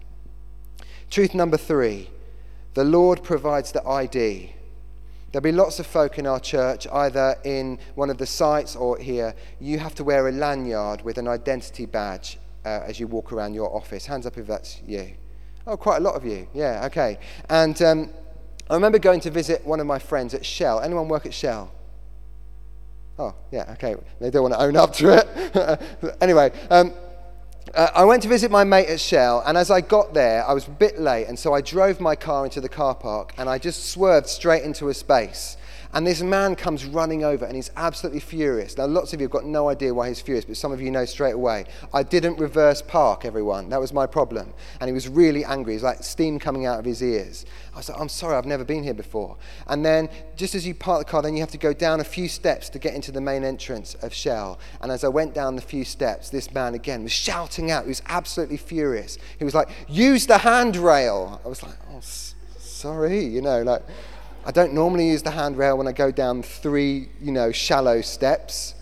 Truth 1.11 1.35
number 1.35 1.57
three 1.57 2.09
the 2.77 2.85
Lord 2.85 3.23
provides 3.23 3.73
the 3.73 3.83
ID. 3.89 4.53
There'll 5.33 5.43
be 5.43 5.51
lots 5.51 5.79
of 5.79 5.87
folk 5.87 6.19
in 6.19 6.27
our 6.27 6.39
church, 6.39 6.87
either 6.93 7.37
in 7.43 7.79
one 7.95 8.11
of 8.11 8.19
the 8.19 8.27
sites 8.27 8.77
or 8.77 8.99
here. 8.99 9.35
You 9.59 9.79
have 9.79 9.95
to 9.95 10.05
wear 10.05 10.29
a 10.29 10.33
lanyard 10.33 11.01
with 11.01 11.17
an 11.17 11.27
identity 11.27 11.87
badge 11.87 12.39
uh, 12.67 12.83
as 12.85 13.01
you 13.01 13.07
walk 13.07 13.33
around 13.33 13.55
your 13.55 13.75
office. 13.75 14.05
Hands 14.05 14.27
up 14.27 14.37
if 14.37 14.47
that's 14.47 14.83
you. 14.87 15.15
Oh, 15.67 15.79
quite 15.79 15.97
a 15.97 16.01
lot 16.01 16.17
of 16.17 16.27
you. 16.27 16.49
Yeah, 16.53 16.85
okay. 16.85 17.19
And 17.49 17.81
um, 17.81 18.11
I 18.69 18.75
remember 18.75 18.99
going 18.99 19.21
to 19.21 19.31
visit 19.31 19.67
one 19.67 19.81
of 19.81 19.87
my 19.87 19.99
friends 19.99 20.35
at 20.35 20.45
Shell. 20.45 20.81
Anyone 20.81 21.09
work 21.09 21.25
at 21.25 21.33
Shell? 21.33 21.73
Oh, 23.19 23.35
yeah, 23.51 23.73
okay. 23.73 23.97
They 24.21 24.29
don't 24.29 24.43
want 24.43 24.53
to 24.53 24.61
own 24.61 24.77
up 24.77 24.93
to 24.97 25.17
it. 25.17 26.17
anyway, 26.21 26.53
um, 26.69 26.93
uh, 27.75 27.91
I 27.95 28.05
went 28.05 28.23
to 28.23 28.29
visit 28.29 28.51
my 28.51 28.65
mate 28.65 28.89
at 28.89 29.01
Shell, 29.01 29.43
and 29.47 29.57
as 29.59 29.71
I 29.71 29.81
got 29.81 30.15
there, 30.15 30.47
I 30.47 30.53
was 30.53 30.67
a 30.67 30.71
bit 30.71 31.01
late, 31.01 31.27
and 31.27 31.39
so 31.39 31.53
I 31.53 31.61
drove 31.61 32.01
my 32.01 32.15
car 32.15 32.45
into 32.45 32.61
the 32.61 32.69
car 32.69 32.95
park, 32.95 33.35
and 33.39 33.49
I 33.49 33.59
just 33.59 33.91
swerved 33.91 34.29
straight 34.29 34.63
into 34.63 34.89
a 34.89 34.95
space. 34.95 35.57
And 35.93 36.07
this 36.07 36.23
man 36.23 36.57
comes 36.57 36.85
running 36.85 37.25
over 37.25 37.45
and 37.45 37.55
he's 37.55 37.71
absolutely 37.77 38.21
furious. 38.21 38.77
Now, 38.77 38.87
lots 38.87 39.13
of 39.13 39.21
you 39.21 39.25
have 39.25 39.33
got 39.33 39.45
no 39.45 39.69
idea 39.69 39.95
why 39.95 40.09
he's 40.09 40.21
furious, 40.21 40.45
but 40.45 40.57
some 40.57 40.73
of 40.73 40.81
you 40.81 40.91
know 40.91 41.05
straight 41.05 41.35
away. 41.35 41.65
I 41.95 42.03
didn't 42.03 42.39
reverse 42.39 42.83
park, 42.83 43.25
everyone. 43.25 43.69
That 43.69 43.81
was 43.81 43.93
my 43.93 44.07
problem. 44.07 44.53
And 44.81 44.89
he 44.89 44.93
was 44.93 45.09
really 45.09 45.45
angry. 45.45 45.75
He's 45.75 45.83
like 45.83 46.03
steam 46.03 46.39
coming 46.39 46.67
out 46.67 46.79
of 46.79 46.85
his 46.85 47.03
ears. 47.03 47.47
I 47.75 47.79
was 47.79 47.89
like, 47.89 48.01
I'm 48.01 48.09
sorry, 48.09 48.37
I've 48.37 48.47
never 48.47 48.65
been 48.65 48.83
here 48.83 48.95
before. 48.95 49.37
And 49.67 49.85
then, 49.85 50.09
just 50.37 50.55
as 50.55 50.67
you 50.67 50.75
park 50.75 51.07
the 51.07 51.11
car, 51.11 51.23
then 51.23 51.35
you 51.35 51.41
have 51.41 51.51
to 51.51 51.59
go 51.59 51.73
down 51.73 52.01
a 52.01 52.05
few 52.05 52.29
steps 52.29 52.69
to 52.71 52.79
get 52.79 52.95
into 52.95 53.13
the 53.13 53.21
main 53.21 53.45
entrance 53.45 53.95
of 53.97 54.13
Shell. 54.13 54.59
And 54.81 54.91
as 54.91 55.05
I 55.05 55.09
went 55.09 55.35
down 55.35 55.57
the 55.57 55.63
few 55.63 55.85
steps, 55.85 56.31
this 56.31 56.53
man 56.53 56.75
again 56.75 57.03
was 57.03 57.13
shouting 57.13 57.71
out. 57.71 57.85
He 57.85 57.89
was 57.89 58.03
absolutely 58.07 58.57
furious. 58.57 59.19
He 59.39 59.45
was 59.45 59.55
like, 59.55 59.69
Use 59.89 60.27
the 60.27 60.39
handrail. 60.39 61.41
I 61.45 61.49
was 61.49 61.63
like, 61.63 61.77
Oh, 61.91 62.01
sorry, 62.59 63.25
you 63.25 63.43
know, 63.43 63.63
like. 63.63 63.83
I 64.47 64.53
don't 64.53 64.73
normally 64.73 65.09
use 65.09 65.25
the 65.25 65.33
handrail 65.33 65.77
when 65.77 65.89
I 65.89 65.93
go 65.93 66.13
down 66.13 66.41
three, 66.45 67.09
you 67.21 67.33
know, 67.33 67.51
shallow 67.51 68.01
steps. 68.01 68.77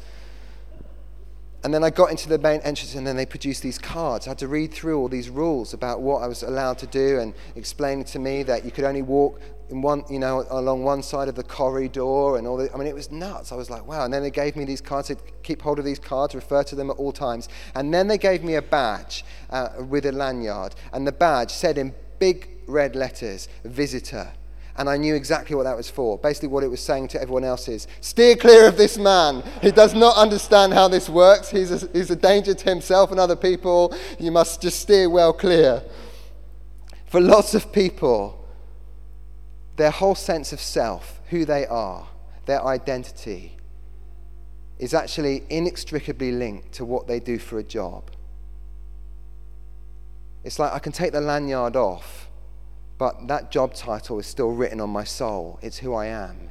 And 1.62 1.72
then 1.72 1.82
I 1.82 1.88
got 1.88 2.10
into 2.10 2.28
the 2.28 2.36
main 2.38 2.60
entrance, 2.60 2.94
and 2.94 3.06
then 3.06 3.16
they 3.16 3.24
produced 3.24 3.62
these 3.62 3.78
cards. 3.78 4.26
I 4.26 4.32
had 4.32 4.38
to 4.40 4.48
read 4.48 4.74
through 4.74 4.98
all 4.98 5.08
these 5.08 5.30
rules 5.30 5.72
about 5.72 6.02
what 6.02 6.22
I 6.22 6.26
was 6.26 6.42
allowed 6.42 6.76
to 6.80 6.86
do, 6.86 7.18
and 7.18 7.32
explaining 7.56 8.04
to 8.04 8.18
me 8.18 8.42
that 8.42 8.66
you 8.66 8.70
could 8.70 8.84
only 8.84 9.00
walk 9.00 9.40
in 9.70 9.80
one, 9.80 10.04
you 10.10 10.18
know, 10.18 10.44
along 10.50 10.82
one 10.82 11.02
side 11.02 11.28
of 11.28 11.34
the 11.34 11.42
corridor, 11.42 12.36
and 12.36 12.46
all. 12.46 12.58
The, 12.58 12.70
I 12.74 12.76
mean, 12.76 12.86
it 12.86 12.94
was 12.94 13.10
nuts. 13.10 13.50
I 13.50 13.54
was 13.54 13.70
like, 13.70 13.86
wow. 13.86 14.04
And 14.04 14.12
then 14.12 14.22
they 14.22 14.30
gave 14.30 14.56
me 14.56 14.66
these 14.66 14.82
cards. 14.82 15.08
to 15.08 15.16
keep 15.42 15.62
hold 15.62 15.78
of 15.78 15.86
these 15.86 15.98
cards, 15.98 16.34
refer 16.34 16.62
to 16.64 16.74
them 16.74 16.90
at 16.90 16.98
all 16.98 17.12
times. 17.12 17.48
And 17.74 17.94
then 17.94 18.06
they 18.06 18.18
gave 18.18 18.44
me 18.44 18.56
a 18.56 18.62
badge 18.62 19.24
uh, 19.48 19.70
with 19.88 20.04
a 20.04 20.12
lanyard, 20.12 20.74
and 20.92 21.06
the 21.06 21.12
badge 21.12 21.52
said 21.52 21.78
in 21.78 21.94
big 22.18 22.50
red 22.66 22.94
letters, 22.94 23.48
"Visitor." 23.64 24.28
And 24.76 24.88
I 24.88 24.96
knew 24.96 25.14
exactly 25.14 25.54
what 25.54 25.64
that 25.64 25.76
was 25.76 25.88
for. 25.88 26.18
Basically, 26.18 26.48
what 26.48 26.64
it 26.64 26.68
was 26.68 26.80
saying 26.80 27.08
to 27.08 27.22
everyone 27.22 27.44
else 27.44 27.68
is 27.68 27.86
steer 28.00 28.34
clear 28.34 28.66
of 28.66 28.76
this 28.76 28.98
man. 28.98 29.44
He 29.62 29.70
does 29.70 29.94
not 29.94 30.16
understand 30.16 30.72
how 30.72 30.88
this 30.88 31.08
works. 31.08 31.50
He's 31.50 31.70
a, 31.70 31.88
he's 31.92 32.10
a 32.10 32.16
danger 32.16 32.54
to 32.54 32.64
himself 32.68 33.12
and 33.12 33.20
other 33.20 33.36
people. 33.36 33.94
You 34.18 34.32
must 34.32 34.60
just 34.60 34.80
steer 34.80 35.08
well 35.08 35.32
clear. 35.32 35.82
For 37.06 37.20
lots 37.20 37.54
of 37.54 37.72
people, 37.72 38.44
their 39.76 39.92
whole 39.92 40.16
sense 40.16 40.52
of 40.52 40.60
self, 40.60 41.20
who 41.30 41.44
they 41.44 41.66
are, 41.66 42.08
their 42.46 42.64
identity, 42.64 43.56
is 44.80 44.92
actually 44.92 45.44
inextricably 45.50 46.32
linked 46.32 46.72
to 46.72 46.84
what 46.84 47.06
they 47.06 47.20
do 47.20 47.38
for 47.38 47.60
a 47.60 47.62
job. 47.62 48.10
It's 50.42 50.58
like 50.58 50.72
I 50.72 50.80
can 50.80 50.90
take 50.92 51.12
the 51.12 51.20
lanyard 51.20 51.76
off 51.76 52.28
but 52.98 53.26
that 53.28 53.50
job 53.50 53.74
title 53.74 54.18
is 54.18 54.26
still 54.26 54.50
written 54.50 54.80
on 54.80 54.90
my 54.90 55.04
soul. 55.04 55.58
It's 55.62 55.78
who 55.78 55.94
I 55.94 56.06
am. 56.06 56.50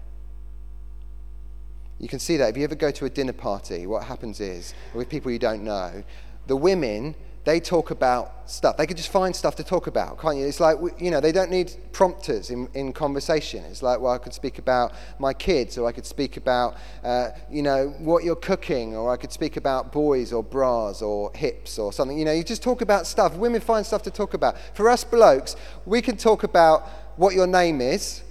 You 2.00 2.08
can 2.10 2.20
see 2.20 2.38
that 2.38 2.50
if 2.50 2.58
you 2.58 2.64
ever 2.64 2.76
go 2.76 2.92
to 2.92 3.06
a 3.06 3.10
dinner 3.10 3.34
party, 3.34 3.88
what 3.88 4.04
happens 4.04 4.40
is, 4.40 4.74
with 4.94 5.10
people 5.10 5.32
you 5.32 5.40
don't 5.40 5.64
know, 5.64 6.04
the 6.48 6.56
women 6.56 7.16
they 7.46 7.60
talk 7.60 7.92
about 7.92 8.50
stuff. 8.50 8.78
They 8.78 8.88
could 8.88 8.98
just 8.98 9.12
find 9.12 9.36
stuff 9.36 9.56
to 9.56 9.64
talk 9.64 9.88
about, 9.88 10.20
can't 10.20 10.38
you? 10.38 10.46
It's 10.46 10.60
like, 10.60 10.78
you 10.98 11.12
know, 11.12 11.20
they 11.20 11.32
don't 11.32 11.52
need 11.52 11.74
prompters 11.92 12.50
in, 12.50 12.70
in 12.74 12.94
conversation. 12.94 13.66
It's 13.66 13.84
like, 13.84 14.00
well, 14.00 14.14
I 14.14 14.18
could 14.18 14.34
speak 14.34 14.60
about 14.60 14.94
my 15.20 15.34
kids, 15.34 15.78
or 15.78 15.88
I 15.88 15.92
could 15.92 16.06
speak 16.06 16.38
about, 16.38 16.78
uh, 17.04 17.30
you 17.52 17.62
know, 17.62 17.90
what 18.00 18.24
you're 18.24 18.38
cooking, 18.38 18.96
or 18.96 19.12
I 19.12 19.18
could 19.18 19.32
speak 19.32 19.58
about 19.58 19.92
boys, 19.92 20.32
or 20.32 20.42
bras, 20.42 21.02
or 21.02 21.32
hips, 21.36 21.78
or 21.78 21.92
something. 21.92 22.18
You 22.18 22.26
know, 22.26 22.32
you 22.32 22.44
just 22.44 22.64
talk 22.64 22.82
about 22.82 23.06
stuff. 23.08 23.36
Women 23.36 23.60
find 23.60 23.86
stuff 23.86 24.04
to 24.04 24.12
talk 24.12 24.34
about. 24.34 24.58
For 24.74 24.90
us 24.90 25.04
blokes, 25.04 25.56
we 25.86 26.02
can 26.02 26.16
talk 26.16 26.44
about 26.44 26.88
what 27.18 27.36
your 27.36 27.48
name 27.48 27.82
is, 27.82 28.24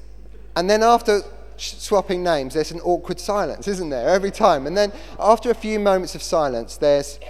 and 0.57 0.69
then 0.71 0.83
after 0.83 1.23
swapping 1.57 2.23
names, 2.25 2.55
there's 2.55 2.73
an 2.73 2.81
awkward 2.81 3.21
silence, 3.21 3.69
isn't 3.69 3.91
there, 3.91 4.09
every 4.09 4.31
time? 4.31 4.67
And 4.67 4.77
then 4.77 4.93
after 5.19 5.51
a 5.51 5.55
few 5.55 5.79
moments 5.79 6.15
of 6.15 6.23
silence, 6.23 6.77
there's 6.77 7.21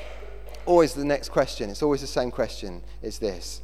always 0.67 0.95
the 0.95 1.05
next 1.05 1.29
question. 1.29 1.71
It's 1.71 1.83
always 1.83 2.01
the 2.01 2.07
same 2.07 2.31
question. 2.31 2.83
It's 3.03 3.19
this. 3.19 3.63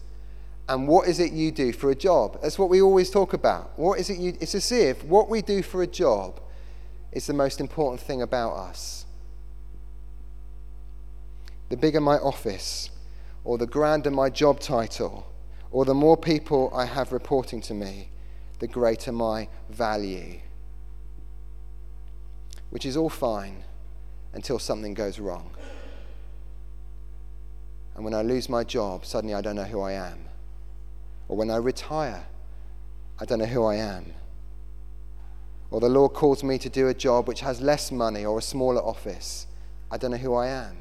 And 0.69 0.87
what 0.87 1.09
is 1.09 1.19
it 1.19 1.33
you 1.33 1.51
do 1.51 1.73
for 1.73 1.91
a 1.91 1.95
job? 1.95 2.41
That's 2.43 2.59
what 2.59 2.69
we 2.69 2.83
always 2.83 3.11
talk 3.11 3.33
about. 3.33 3.79
What 3.79 3.99
is 3.99 4.11
it 4.11 4.19
you 4.19 4.37
it's 4.41 4.55
as 4.55 4.71
if 4.71 5.03
what 5.05 5.29
we 5.29 5.41
do 5.41 5.63
for 5.63 5.83
a 5.83 5.87
job 5.87 6.41
is 7.13 7.27
the 7.27 7.33
most 7.33 7.61
important 7.61 8.01
thing 8.01 8.21
about 8.21 8.53
us. 8.53 9.07
The 11.71 11.77
bigger 11.77 12.01
my 12.01 12.19
office, 12.19 12.91
or 13.45 13.57
the 13.57 13.67
grander 13.67 14.11
my 14.11 14.29
job 14.29 14.61
title, 14.61 15.27
or 15.71 15.85
the 15.85 15.95
more 15.95 16.17
people 16.17 16.71
I 16.75 16.85
have 16.85 17.13
reporting 17.13 17.61
to 17.63 17.75
me, 17.75 18.11
the 18.59 18.67
greater 18.67 19.13
my 19.13 19.49
value. 19.71 20.41
Which 22.71 22.85
is 22.85 22.97
all 22.97 23.09
fine 23.09 23.65
until 24.35 24.59
something 24.59 24.93
goes 24.93 25.19
wrong. 25.19 25.51
And 27.99 28.05
when 28.05 28.15
I 28.15 28.23
lose 28.23 28.49
my 28.49 28.63
job, 28.63 29.05
suddenly 29.05 29.35
I 29.35 29.41
don't 29.41 29.57
know 29.57 29.65
who 29.65 29.81
I 29.81 29.91
am. 29.91 30.21
Or 31.27 31.37
when 31.37 31.51
I 31.51 31.57
retire, 31.57 32.27
I 33.19 33.25
don't 33.25 33.41
know 33.41 33.47
who 33.47 33.65
I 33.65 33.75
am. 33.75 34.13
Or 35.73 35.81
the 35.81 35.89
Lord 35.89 36.13
calls 36.13 36.45
me 36.45 36.59
to 36.59 36.69
do 36.69 36.87
a 36.87 36.95
job 36.95 37.27
which 37.27 37.41
has 37.41 37.61
less 37.61 37.91
money 37.91 38.25
or 38.25 38.39
a 38.39 38.41
smaller 38.41 38.81
office. 38.81 39.49
I 39.91 39.97
don't 39.97 40.13
know 40.13 40.17
who 40.17 40.37
I 40.37 40.47
am. 40.47 40.77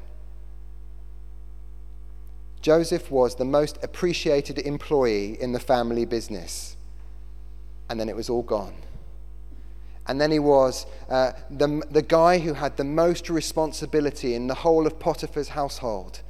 Joseph 2.60 3.10
was 3.10 3.34
the 3.34 3.44
most 3.44 3.82
appreciated 3.82 4.60
employee 4.60 5.42
in 5.42 5.50
the 5.50 5.58
family 5.58 6.04
business. 6.04 6.76
And 7.90 7.98
then 7.98 8.08
it 8.08 8.14
was 8.14 8.30
all 8.30 8.44
gone. 8.44 8.76
And 10.06 10.20
then 10.20 10.30
he 10.30 10.38
was 10.38 10.86
uh, 11.10 11.32
the, 11.50 11.82
the 11.90 12.02
guy 12.02 12.38
who 12.38 12.52
had 12.52 12.76
the 12.76 12.84
most 12.84 13.28
responsibility 13.28 14.36
in 14.36 14.46
the 14.46 14.54
whole 14.54 14.86
of 14.86 15.00
Potiphar's 15.00 15.48
household 15.48 16.20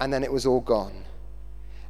and 0.00 0.12
then 0.12 0.22
it 0.22 0.32
was 0.32 0.46
all 0.46 0.60
gone. 0.60 1.04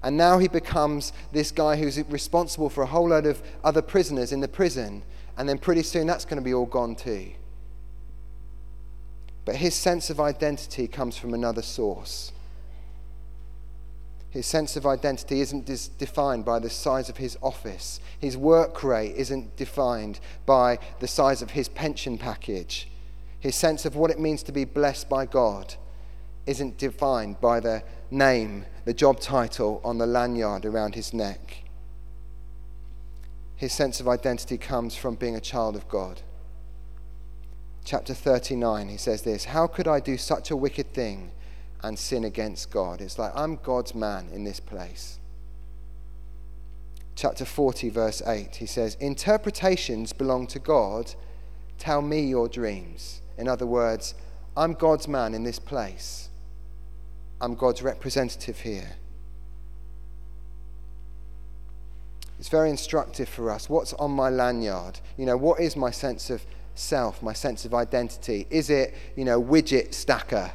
And 0.02 0.16
now 0.18 0.38
he 0.38 0.48
becomes 0.48 1.12
this 1.32 1.50
guy 1.50 1.76
who's 1.76 1.98
responsible 2.10 2.68
for 2.68 2.82
a 2.82 2.86
whole 2.86 3.08
load 3.08 3.24
of 3.24 3.42
other 3.64 3.80
prisoners 3.80 4.32
in 4.32 4.40
the 4.40 4.48
prison, 4.48 5.02
and 5.38 5.48
then 5.48 5.58
pretty 5.58 5.82
soon 5.82 6.06
that's 6.06 6.26
going 6.26 6.36
to 6.36 6.44
be 6.44 6.52
all 6.52 6.66
gone 6.66 6.94
too. 6.94 7.30
But 9.46 9.56
his 9.56 9.74
sense 9.74 10.10
of 10.10 10.20
identity 10.20 10.88
comes 10.88 11.16
from 11.16 11.32
another 11.32 11.62
source. 11.62 12.32
His 14.28 14.46
sense 14.46 14.76
of 14.76 14.84
identity 14.84 15.40
isn't 15.40 15.64
dis- 15.64 15.88
defined 15.88 16.44
by 16.44 16.58
the 16.58 16.68
size 16.68 17.08
of 17.08 17.18
his 17.18 17.38
office. 17.40 18.00
His 18.18 18.36
work 18.36 18.82
rate 18.82 19.14
isn't 19.16 19.56
defined 19.56 20.18
by 20.44 20.80
the 21.00 21.06
size 21.06 21.40
of 21.40 21.52
his 21.52 21.68
pension 21.68 22.18
package. 22.18 22.88
His 23.38 23.54
sense 23.54 23.84
of 23.86 23.96
what 23.96 24.10
it 24.10 24.18
means 24.18 24.42
to 24.42 24.52
be 24.52 24.64
blessed 24.64 25.08
by 25.08 25.24
God 25.24 25.76
isn't 26.46 26.78
defined 26.78 27.40
by 27.40 27.61
the 27.61 27.83
name, 28.11 28.66
the 28.85 28.94
job 28.94 29.20
title 29.20 29.80
on 29.85 29.98
the 29.98 30.07
lanyard 30.07 30.64
around 30.64 30.94
his 30.94 31.12
neck. 31.12 31.64
His 33.57 33.72
sense 33.72 34.00
of 34.00 34.09
identity 34.09 34.59
comes 34.59 34.94
from 34.96 35.14
being 35.14 35.37
a 35.37 35.40
child 35.40 35.76
of 35.76 35.88
God. 35.88 36.20
Chapter 37.85 38.14
39, 38.14 38.88
he 38.88 38.96
says 38.96 39.22
this 39.22 39.46
How 39.46 39.66
could 39.66 39.87
I 39.87 40.00
do 40.00 40.16
such 40.16 40.50
a 40.50 40.57
wicked 40.57 40.92
thing 40.92 41.30
and 41.83 41.98
sin 41.98 42.24
against 42.24 42.70
God? 42.70 43.00
It's 43.00 43.18
like 43.18 43.33
I'm 43.35 43.57
God's 43.57 43.94
man 43.94 44.28
in 44.33 44.44
this 44.44 44.61
place. 44.61 45.18
Chapter 47.16 47.44
40, 47.44 47.90
verse 47.90 48.22
8, 48.26 48.57
he 48.57 48.66
says, 48.66 48.96
Interpretations 48.96 50.12
belong 50.12 50.46
to 50.48 50.59
God. 50.59 51.14
Tell 51.78 52.02
me 52.02 52.22
your 52.22 52.48
dreams. 52.48 53.22
In 53.38 53.48
other 53.48 53.66
words, 53.66 54.14
I'm 54.57 54.74
God's 54.74 55.07
man 55.07 55.35
in 55.35 55.44
this 55.44 55.59
place. 55.59 56.23
I'm 57.40 57.55
God's 57.55 57.83
representative 57.83 58.61
here. 58.61 58.97
It's 62.38 62.49
very 62.49 62.70
instructive 62.70 63.29
for 63.29 63.51
us. 63.51 63.68
What's 63.68 63.92
on 63.94 64.11
my 64.11 64.29
lanyard? 64.29 65.01
You 65.16 65.27
know, 65.27 65.37
what 65.37 65.61
is 65.61 65.77
my 65.77 65.90
sense 65.90 66.31
of 66.31 66.44
self, 66.75 67.23
my 67.23 67.33
sense 67.33 67.64
of 67.64 67.75
identity? 67.75 68.47
Is 68.51 68.70
it, 68.70 68.94
you 69.16 69.25
know, 69.25 69.42
widget 69.42 69.94
stacker 69.94 70.53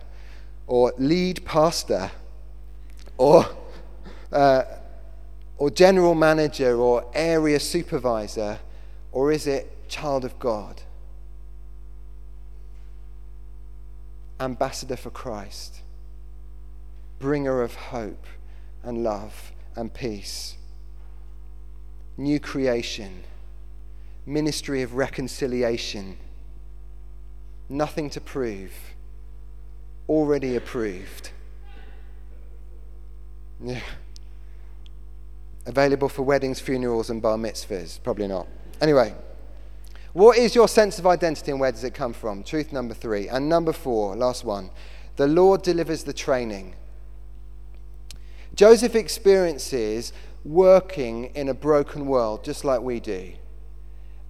or 0.67 0.93
lead 0.97 1.43
pastor 1.45 2.11
or, 3.17 3.45
uh, 4.31 4.63
or 5.57 5.69
general 5.69 6.15
manager 6.15 6.75
or 6.75 7.05
area 7.13 7.59
supervisor? 7.59 8.59
Or 9.11 9.31
is 9.31 9.47
it 9.47 9.89
child 9.89 10.25
of 10.25 10.37
God? 10.37 10.81
Ambassador 14.39 14.95
for 14.95 15.09
Christ 15.09 15.81
bringer 17.19 17.61
of 17.61 17.75
hope 17.75 18.25
and 18.83 19.03
love 19.03 19.51
and 19.75 19.93
peace. 19.93 20.55
New 22.17 22.39
creation, 22.39 23.23
ministry 24.25 24.81
of 24.81 24.95
reconciliation, 24.95 26.17
nothing 27.69 28.09
to 28.09 28.21
prove, 28.21 28.71
already 30.07 30.55
approved. 30.55 31.31
Yeah. 33.61 33.81
Available 35.65 36.09
for 36.09 36.23
weddings, 36.23 36.59
funerals, 36.59 37.09
and 37.09 37.21
bar 37.21 37.37
mitzvahs? 37.37 38.01
Probably 38.01 38.27
not. 38.27 38.47
Anyway, 38.81 39.13
what 40.13 40.37
is 40.37 40.55
your 40.55 40.67
sense 40.67 40.97
of 40.97 41.05
identity 41.05 41.51
and 41.51 41.59
where 41.59 41.71
does 41.71 41.83
it 41.83 41.93
come 41.93 42.13
from? 42.13 42.43
Truth 42.43 42.73
number 42.73 42.93
three. 42.93 43.27
And 43.27 43.47
number 43.47 43.73
four, 43.73 44.15
last 44.15 44.43
one. 44.43 44.71
The 45.17 45.27
Lord 45.27 45.61
delivers 45.61 46.03
the 46.03 46.13
training. 46.13 46.75
Joseph 48.59 48.93
experiences 48.93 50.11
working 50.43 51.31
in 51.33 51.47
a 51.47 51.53
broken 51.53 52.05
world 52.07 52.43
just 52.43 52.65
like 52.65 52.81
we 52.81 52.99
do. 52.99 53.31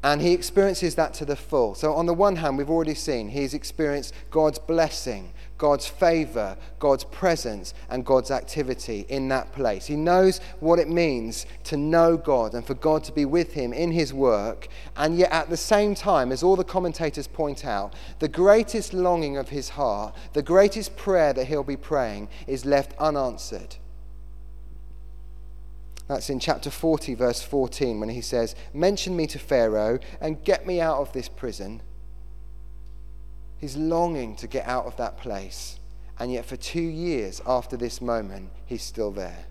And 0.03 0.21
he 0.21 0.33
experiences 0.33 0.93
that 0.93 1.15
to 1.15 1.25
the 1.25 1.35
full. 1.35 1.73
So, 1.73 1.93
on 1.93 2.05
the 2.05 2.13
one 2.13 2.35
hand, 2.35 2.55
we've 2.55 2.69
already 2.69 2.93
seen 2.93 3.29
he's 3.29 3.55
experienced 3.55 4.13
God's 4.29 4.59
blessing, 4.59 5.33
God's 5.57 5.87
favor, 5.87 6.57
God's 6.77 7.05
presence, 7.05 7.73
and 7.89 8.05
God's 8.05 8.29
activity 8.29 9.07
in 9.09 9.29
that 9.29 9.51
place. 9.51 9.87
He 9.87 9.95
knows 9.95 10.41
what 10.59 10.77
it 10.77 10.89
means 10.89 11.47
to 11.63 11.75
know 11.75 12.15
God 12.15 12.53
and 12.53 12.63
for 12.63 12.75
God 12.75 13.03
to 13.05 13.11
be 13.11 13.25
with 13.25 13.53
him 13.53 13.73
in 13.73 13.91
his 13.91 14.13
work. 14.13 14.67
And 14.95 15.17
yet, 15.17 15.31
at 15.31 15.49
the 15.49 15.57
same 15.57 15.95
time, 15.95 16.31
as 16.31 16.43
all 16.43 16.55
the 16.55 16.63
commentators 16.63 17.25
point 17.25 17.65
out, 17.65 17.95
the 18.19 18.27
greatest 18.27 18.93
longing 18.93 19.37
of 19.37 19.49
his 19.49 19.69
heart, 19.69 20.15
the 20.33 20.43
greatest 20.43 20.95
prayer 20.95 21.33
that 21.33 21.45
he'll 21.47 21.63
be 21.63 21.75
praying, 21.75 22.29
is 22.45 22.63
left 22.63 22.93
unanswered. 22.99 23.77
That's 26.09 26.31
in 26.31 26.39
chapter 26.39 26.71
40, 26.71 27.13
verse 27.13 27.43
14, 27.43 27.99
when 27.99 28.09
he 28.09 28.21
says, 28.21 28.55
Mention 28.73 29.15
me 29.15 29.27
to 29.27 29.37
Pharaoh 29.37 29.99
and 30.19 30.43
get 30.43 30.65
me 30.65 30.81
out 30.81 30.97
of 30.97 31.13
this 31.13 31.29
prison. 31.29 31.83
He's 33.59 33.77
longing 33.77 34.35
to 34.37 34.47
get 34.47 34.67
out 34.67 34.87
of 34.87 34.97
that 34.97 35.19
place. 35.19 35.79
And 36.17 36.33
yet, 36.33 36.45
for 36.45 36.57
two 36.57 36.81
years 36.81 37.43
after 37.45 37.77
this 37.77 38.01
moment, 38.01 38.49
he's 38.65 38.81
still 38.81 39.11
there. 39.11 39.45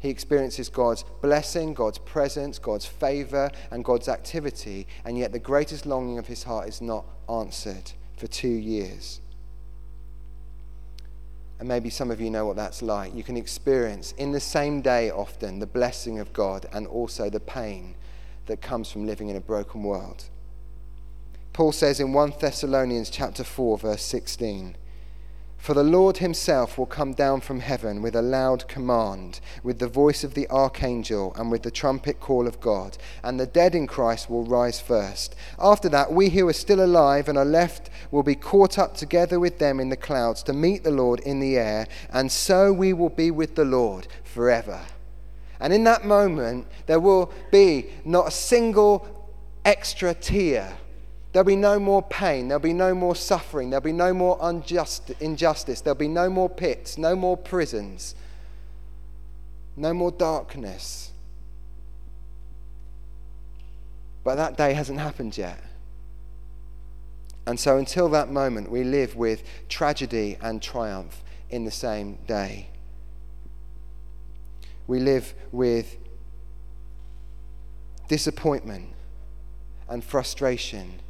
He 0.00 0.08
experiences 0.08 0.68
God's 0.68 1.04
blessing, 1.20 1.74
God's 1.74 1.98
presence, 1.98 2.58
God's 2.58 2.86
favor, 2.86 3.48
and 3.70 3.84
God's 3.84 4.08
activity. 4.08 4.88
And 5.04 5.16
yet, 5.16 5.30
the 5.30 5.38
greatest 5.38 5.86
longing 5.86 6.18
of 6.18 6.26
his 6.26 6.42
heart 6.42 6.68
is 6.68 6.80
not 6.80 7.04
answered 7.28 7.92
for 8.16 8.26
two 8.26 8.48
years. 8.48 9.20
And 11.62 11.68
maybe 11.68 11.90
some 11.90 12.10
of 12.10 12.20
you 12.20 12.28
know 12.28 12.44
what 12.44 12.56
that's 12.56 12.82
like. 12.82 13.14
You 13.14 13.22
can 13.22 13.36
experience 13.36 14.14
in 14.18 14.32
the 14.32 14.40
same 14.40 14.80
day 14.82 15.12
often 15.12 15.60
the 15.60 15.66
blessing 15.68 16.18
of 16.18 16.32
God 16.32 16.66
and 16.72 16.88
also 16.88 17.30
the 17.30 17.38
pain 17.38 17.94
that 18.46 18.60
comes 18.60 18.90
from 18.90 19.06
living 19.06 19.28
in 19.28 19.36
a 19.36 19.40
broken 19.40 19.84
world. 19.84 20.24
Paul 21.52 21.70
says 21.70 22.00
in 22.00 22.12
1 22.12 22.32
Thessalonians 22.40 23.10
chapter 23.10 23.44
4 23.44 23.78
verse 23.78 24.02
16, 24.02 24.76
For 25.62 25.74
the 25.74 25.84
Lord 25.84 26.16
himself 26.16 26.76
will 26.76 26.86
come 26.86 27.12
down 27.12 27.40
from 27.40 27.60
heaven 27.60 28.02
with 28.02 28.16
a 28.16 28.20
loud 28.20 28.66
command, 28.66 29.38
with 29.62 29.78
the 29.78 29.86
voice 29.86 30.24
of 30.24 30.34
the 30.34 30.48
archangel, 30.50 31.32
and 31.36 31.52
with 31.52 31.62
the 31.62 31.70
trumpet 31.70 32.18
call 32.18 32.48
of 32.48 32.60
God, 32.60 32.98
and 33.22 33.38
the 33.38 33.46
dead 33.46 33.76
in 33.76 33.86
Christ 33.86 34.28
will 34.28 34.44
rise 34.44 34.80
first. 34.80 35.36
After 35.60 35.88
that, 35.90 36.12
we 36.12 36.30
who 36.30 36.48
are 36.48 36.52
still 36.52 36.84
alive 36.84 37.28
and 37.28 37.38
are 37.38 37.44
left 37.44 37.90
will 38.10 38.24
be 38.24 38.34
caught 38.34 38.76
up 38.76 38.96
together 38.96 39.38
with 39.38 39.60
them 39.60 39.78
in 39.78 39.88
the 39.88 39.96
clouds 39.96 40.42
to 40.42 40.52
meet 40.52 40.82
the 40.82 40.90
Lord 40.90 41.20
in 41.20 41.38
the 41.38 41.56
air, 41.56 41.86
and 42.10 42.32
so 42.32 42.72
we 42.72 42.92
will 42.92 43.08
be 43.08 43.30
with 43.30 43.54
the 43.54 43.64
Lord 43.64 44.08
forever. 44.24 44.80
And 45.60 45.72
in 45.72 45.84
that 45.84 46.04
moment, 46.04 46.66
there 46.86 46.98
will 46.98 47.32
be 47.52 47.86
not 48.04 48.26
a 48.26 48.32
single 48.32 49.06
extra 49.64 50.12
tear 50.12 50.76
There'll 51.32 51.46
be 51.46 51.56
no 51.56 51.78
more 51.78 52.02
pain. 52.02 52.48
There'll 52.48 52.60
be 52.60 52.74
no 52.74 52.94
more 52.94 53.16
suffering. 53.16 53.70
There'll 53.70 53.82
be 53.82 53.92
no 53.92 54.12
more 54.12 54.36
unjust, 54.40 55.10
injustice. 55.18 55.80
There'll 55.80 55.94
be 55.94 56.08
no 56.08 56.28
more 56.28 56.48
pits, 56.48 56.98
no 56.98 57.16
more 57.16 57.36
prisons, 57.36 58.14
no 59.76 59.94
more 59.94 60.10
darkness. 60.10 61.10
But 64.24 64.34
that 64.36 64.56
day 64.58 64.74
hasn't 64.74 65.00
happened 65.00 65.36
yet. 65.36 65.58
And 67.46 67.58
so 67.58 67.78
until 67.78 68.08
that 68.10 68.30
moment, 68.30 68.70
we 68.70 68.84
live 68.84 69.16
with 69.16 69.42
tragedy 69.68 70.36
and 70.40 70.62
triumph 70.62 71.24
in 71.50 71.64
the 71.64 71.70
same 71.70 72.18
day. 72.26 72.68
We 74.86 75.00
live 75.00 75.34
with 75.50 75.96
disappointment 78.06 78.90
and 79.88 80.04
frustration 80.04 81.00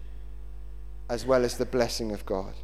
as 1.09 1.25
well 1.25 1.45
as 1.45 1.57
the 1.57 1.67
blessing 1.67 2.12
of 2.12 2.25
God. 2.27 2.55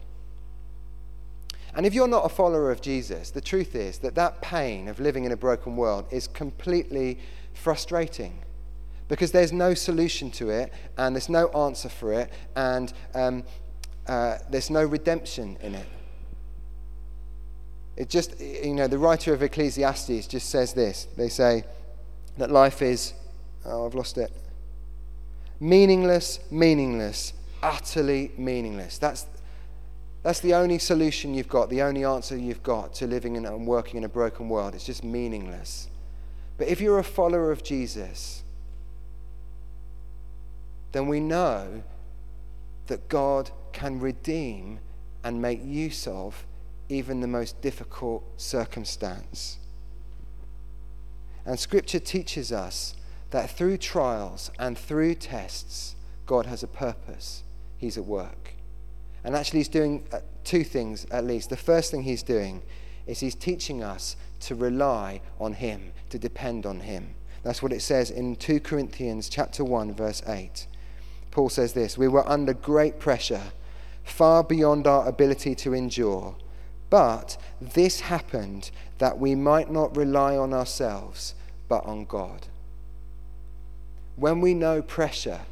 And 1.75 1.87
if 1.87 1.95
you're 1.95 2.09
not 2.09 2.25
a 2.25 2.29
follower 2.29 2.71
of 2.71 2.81
Jesus, 2.81 3.31
the 3.31 3.41
truth 3.41 3.75
is 3.75 3.99
that 3.99 4.15
that 4.15 4.41
pain 4.43 4.89
of 4.89 5.01
living 5.01 5.25
in 5.25 5.33
a 5.33 5.37
broken 5.37 5.77
world 5.77 6.07
is 6.11 6.27
completely 6.27 7.19
frustrating 7.53 8.41
because 9.09 9.33
there's 9.33 9.53
no 9.53 9.75
solution 9.75 10.31
to 10.31 10.51
it 10.51 10.73
and 10.97 11.15
there's 11.15 11.29
no 11.29 11.49
answer 11.49 11.89
for 11.89 12.13
it 12.13 12.33
and 12.57 12.93
um, 13.15 13.45
uh, 14.07 14.39
there's 14.51 14.71
no 14.71 14.85
redemption 14.85 15.57
in 15.61 15.75
it. 15.75 15.87
It 17.97 18.09
just, 18.09 18.41
you 18.41 18.75
know, 18.75 18.87
the 18.87 18.99
writer 18.99 19.35
of 19.35 19.43
Ecclesiastes 19.43 20.27
just 20.29 20.51
says 20.51 20.73
this. 20.73 21.09
They 21.17 21.29
say 21.29 21.65
that 22.39 22.51
life 22.51 22.81
is, 22.81 23.13
oh, 23.65 23.87
I've 23.87 23.95
lost 23.95 24.19
it. 24.19 24.31
Meaningless, 25.59 26.39
meaningless, 26.51 27.33
utterly 27.63 28.33
meaningless. 28.37 28.99
That's, 28.99 29.27
that's 30.23 30.41
the 30.41 30.55
only 30.55 30.79
solution 30.79 31.35
you've 31.35 31.49
got, 31.49 31.71
the 31.71 31.83
only 31.83 32.05
answer 32.05 32.37
you've 32.37 32.63
got 32.63 32.95
to 32.95 33.07
living 33.07 33.37
in, 33.37 33.47
and 33.47 33.67
working 33.67 33.99
in 33.99 34.05
a 34.05 34.09
broken 34.09 34.49
world. 34.49 34.75
It's 34.75 34.85
just 34.85 35.05
meaningless. 35.05 35.89
But 36.57 36.69
if 36.69 36.81
you're 36.81 36.99
a 36.99 37.05
follower 37.05 37.53
of 37.53 37.63
Jesus, 37.63 38.43
then 40.93 41.07
we 41.07 41.21
know 41.21 41.83
that 42.89 43.09
God 43.09 43.51
can 43.73 44.01
redeem 44.01 44.81
and 45.23 45.41
make 45.41 45.65
use 45.65 46.07
of 46.07 46.47
even 46.89 47.21
the 47.21 47.27
most 47.27 47.61
difficult 47.61 48.25
circumstance. 48.37 49.59
And 51.45 51.59
Scripture 51.59 51.99
teaches 51.99 52.51
us 52.51 52.95
that 53.31 53.51
through 53.51 53.77
trials 53.79 54.51
and 54.59 54.77
through 54.77 55.17
tests, 55.17 55.97
God 56.27 56.47
has 56.47 56.63
a 56.63 56.67
purpose 56.67 57.43
he's 57.79 57.97
at 57.97 58.05
work. 58.05 58.55
And 59.25 59.35
actually, 59.35 59.61
he's 59.61 59.69
doing 59.69 60.07
uh, 60.13 60.21
two 60.45 60.65
things 60.65 61.07
at 61.11 61.25
least. 61.25 61.51
The 61.51 61.57
first 61.57 61.91
thing 61.91 62.03
he's 62.03 62.23
doing 62.23 62.63
is 63.07 63.21
he's 63.21 63.35
teaching 63.35 63.83
us 63.83 64.17
to 64.41 64.55
rely 64.55 65.21
on 65.41 65.55
him, 65.55 65.93
to 66.11 66.19
depend 66.19 66.67
on 66.67 66.81
him. 66.81 67.15
That's 67.43 67.63
what 67.63 67.73
it 67.73 67.81
says 67.83 68.11
in 68.11 68.37
2 68.37 68.61
Corinthians 68.61 69.29
chapter 69.29 69.65
1 69.65 69.95
verse 69.95 70.23
8. 70.27 70.67
Paul 71.31 71.49
says 71.49 71.73
this, 71.73 71.97
we 71.97 72.09
were 72.09 72.29
under 72.29 72.53
great 72.53 72.99
pressure, 72.99 73.53
far 74.05 74.43
beyond 74.43 74.87
our 74.87 75.07
ability 75.07 75.55
to 75.57 75.75
endure. 75.75 76.37
But 76.91 77.37
this 77.61 78.01
happened 78.01 78.71
that 78.99 79.19
we 79.19 79.35
might 79.35 79.71
not 79.71 79.97
rely 79.97 80.37
on 80.37 80.53
ourselves, 80.53 81.35
but 81.69 81.85
on 81.85 82.07
God. 82.07 82.49
When 84.17 84.41
we 84.41 84.55
know 84.55 84.83
pressure, 84.83 85.43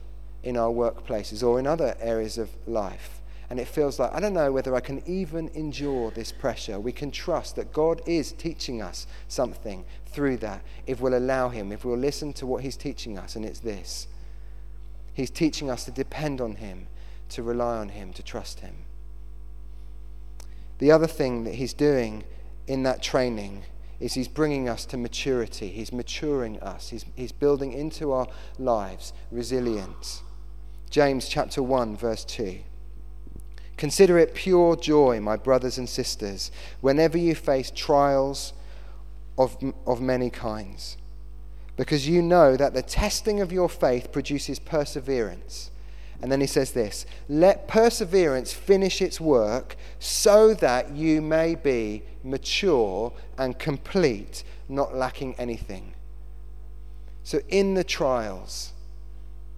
in 0.46 0.56
our 0.56 0.70
workplaces 0.70 1.42
or 1.42 1.59
in 1.59 1.66
other 1.66 1.96
areas 2.00 2.38
of 2.38 2.48
life. 2.68 3.20
And 3.50 3.59
it 3.59 3.66
feels 3.66 3.98
like, 3.98 4.14
I 4.14 4.20
don't 4.20 4.32
know 4.32 4.52
whether 4.52 4.76
I 4.76 4.80
can 4.80 5.02
even 5.06 5.48
endure 5.54 6.12
this 6.12 6.30
pressure. 6.30 6.78
We 6.78 6.92
can 6.92 7.11
trust 7.11 7.56
that 7.56 7.72
God 7.72 8.00
is 8.06 8.30
teaching 8.30 8.80
us 8.80 9.09
something 9.26 9.85
through 10.06 10.37
that 10.38 10.62
if 10.87 11.00
we'll 11.00 11.18
allow 11.18 11.48
Him, 11.48 11.72
if 11.72 11.85
we'll 11.85 11.98
listen 11.98 12.32
to 12.35 12.46
what 12.46 12.62
He's 12.62 12.76
teaching 12.76 13.18
us. 13.18 13.35
And 13.35 13.44
it's 13.44 13.59
this 13.59 14.06
He's 15.12 15.30
teaching 15.30 15.68
us 15.68 15.85
to 15.87 15.90
depend 15.90 16.40
on 16.40 16.56
Him, 16.56 16.87
to 17.30 17.42
rely 17.42 17.78
on 17.78 17.88
Him, 17.88 18.12
to 18.12 18.22
trust 18.22 18.61
Him. 18.61 18.74
The 20.78 20.92
other 20.92 21.09
thing 21.09 21.42
that 21.44 21.54
He's 21.54 21.74
doing 21.74 22.22
in 22.68 22.85
that 22.85 23.02
training 23.02 23.64
is 23.98 24.12
he's 24.12 24.28
bringing 24.28 24.68
us 24.68 24.85
to 24.85 24.96
maturity. 24.96 25.68
He's 25.68 25.92
maturing 25.92 26.61
us. 26.61 26.90
He's, 26.90 27.06
he's 27.14 27.32
building 27.32 27.72
into 27.72 28.12
our 28.12 28.26
lives 28.59 29.14
resilience. 29.30 30.22
James 30.90 31.29
chapter 31.29 31.62
1, 31.62 31.96
verse 31.96 32.25
2. 32.25 32.59
Consider 33.77 34.18
it 34.18 34.35
pure 34.35 34.75
joy, 34.77 35.20
my 35.20 35.37
brothers 35.37 35.77
and 35.77 35.88
sisters, 35.88 36.51
whenever 36.81 37.18
you 37.18 37.35
face 37.35 37.70
trials 37.70 38.55
of, 39.37 39.57
of 39.87 40.01
many 40.01 40.31
kinds, 40.31 40.96
because 41.77 42.09
you 42.09 42.22
know 42.22 42.57
that 42.57 42.72
the 42.72 42.83
testing 42.83 43.40
of 43.40 43.53
your 43.53 43.68
faith 43.68 44.12
produces 44.12 44.59
perseverance. 44.59 45.70
And 46.22 46.33
then 46.33 46.40
he 46.40 46.46
says 46.46 46.72
this 46.72 47.05
let 47.29 47.68
perseverance 47.68 48.53
finish 48.53 49.03
its 49.03 49.20
work 49.20 49.77
so 49.99 50.55
that 50.55 50.92
you 50.92 51.20
may 51.20 51.55
be 51.55 52.03
mature 52.25 53.12
and 53.37 53.59
complete, 53.59 54.42
not 54.68 54.94
lacking 54.94 55.35
anything. 55.35 55.92
So, 57.22 57.40
in 57.49 57.75
the 57.75 57.85
trials 57.85 58.72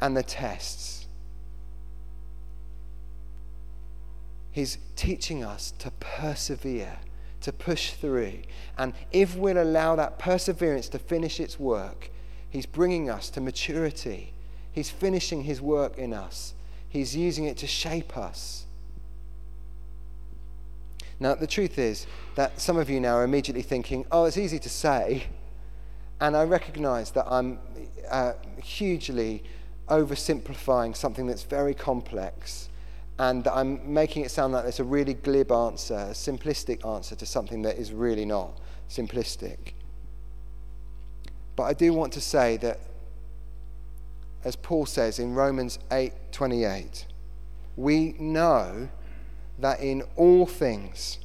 and 0.00 0.16
the 0.16 0.22
tests, 0.24 0.97
He's 4.50 4.78
teaching 4.96 5.44
us 5.44 5.72
to 5.78 5.90
persevere, 6.00 6.98
to 7.42 7.52
push 7.52 7.92
through. 7.92 8.40
And 8.76 8.94
if 9.12 9.36
we'll 9.36 9.62
allow 9.62 9.96
that 9.96 10.18
perseverance 10.18 10.88
to 10.88 10.98
finish 10.98 11.40
its 11.40 11.58
work, 11.58 12.10
He's 12.50 12.66
bringing 12.66 13.10
us 13.10 13.28
to 13.30 13.40
maturity. 13.40 14.32
He's 14.72 14.90
finishing 14.90 15.42
His 15.42 15.60
work 15.60 15.98
in 15.98 16.12
us, 16.12 16.54
He's 16.88 17.14
using 17.14 17.44
it 17.44 17.56
to 17.58 17.66
shape 17.66 18.16
us. 18.16 18.64
Now, 21.20 21.34
the 21.34 21.48
truth 21.48 21.78
is 21.78 22.06
that 22.36 22.60
some 22.60 22.76
of 22.76 22.88
you 22.88 23.00
now 23.00 23.16
are 23.16 23.24
immediately 23.24 23.62
thinking, 23.62 24.06
oh, 24.12 24.24
it's 24.24 24.36
easy 24.36 24.60
to 24.60 24.68
say. 24.68 25.24
And 26.20 26.36
I 26.36 26.44
recognize 26.44 27.10
that 27.12 27.26
I'm 27.28 27.58
uh, 28.08 28.34
hugely 28.62 29.42
oversimplifying 29.88 30.96
something 30.96 31.26
that's 31.26 31.42
very 31.42 31.74
complex 31.74 32.68
and 33.18 33.48
I'm 33.48 33.92
making 33.92 34.24
it 34.24 34.30
sound 34.30 34.52
like 34.52 34.64
it's 34.64 34.80
a 34.80 34.84
really 34.84 35.14
glib 35.14 35.50
answer, 35.50 35.94
a 35.94 36.10
simplistic 36.10 36.86
answer 36.86 37.16
to 37.16 37.26
something 37.26 37.62
that 37.62 37.76
is 37.76 37.92
really 37.92 38.24
not 38.24 38.60
simplistic. 38.88 39.72
But 41.56 41.64
I 41.64 41.72
do 41.72 41.92
want 41.92 42.12
to 42.12 42.20
say 42.20 42.56
that, 42.58 42.78
as 44.44 44.54
Paul 44.54 44.86
says 44.86 45.18
in 45.18 45.34
Romans 45.34 45.80
8:28, 45.90 47.06
we 47.76 48.14
know 48.18 48.88
that 49.58 49.80
in 49.80 50.02
all 50.14 50.46
things 50.46 51.18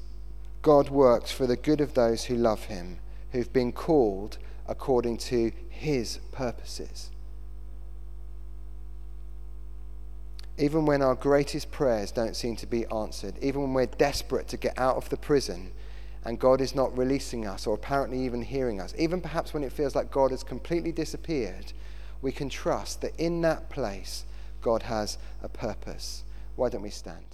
God 0.64 0.90
works 0.90 1.32
for 1.32 1.46
the 1.46 1.56
good 1.56 1.82
of 1.82 1.94
those 1.94 2.26
who 2.26 2.36
love 2.36 2.66
him, 2.66 2.98
who've 3.32 3.54
been 3.54 3.72
called 3.72 4.40
according 4.66 5.18
to 5.18 5.52
his 5.70 6.20
purposes. 6.32 7.12
Even 10.58 10.86
when 10.86 11.02
our 11.02 11.16
greatest 11.16 11.72
prayers 11.72 12.12
don't 12.12 12.36
seem 12.36 12.56
to 12.58 12.68
be 12.68 12.86
answered, 12.88 13.36
even 13.42 13.62
when 13.62 13.74
we're 13.74 13.86
desperate 13.88 14.48
to 14.50 14.58
get 14.58 14.78
out 14.78 14.98
of 14.98 15.10
the 15.10 15.18
prison 15.18 15.72
and 16.26 16.39
God 16.39 16.62
is 16.62 16.76
not 16.76 16.96
releasing 16.98 17.48
us 17.48 17.66
or 17.66 17.76
apparently 17.76 18.24
even 18.24 18.42
hearing 18.42 18.80
us, 18.80 18.94
even 18.98 19.20
perhaps 19.20 19.54
when 19.54 19.63
it 19.63 19.72
feels 19.72 19.96
like 19.96 20.12
God 20.12 20.32
has 20.32 20.44
completely 20.44 20.92
disappeared, 20.92 21.74
we 22.22 22.32
can 22.32 22.50
trust 22.50 23.02
that 23.02 23.20
in 23.20 23.42
that 23.42 23.70
place, 23.70 24.26
God 24.62 24.84
has 24.84 25.18
a 25.42 25.50
purpose. 25.50 26.24
Why 26.56 26.70
don't 26.70 26.84
we 26.84 26.92
stand? 26.92 27.33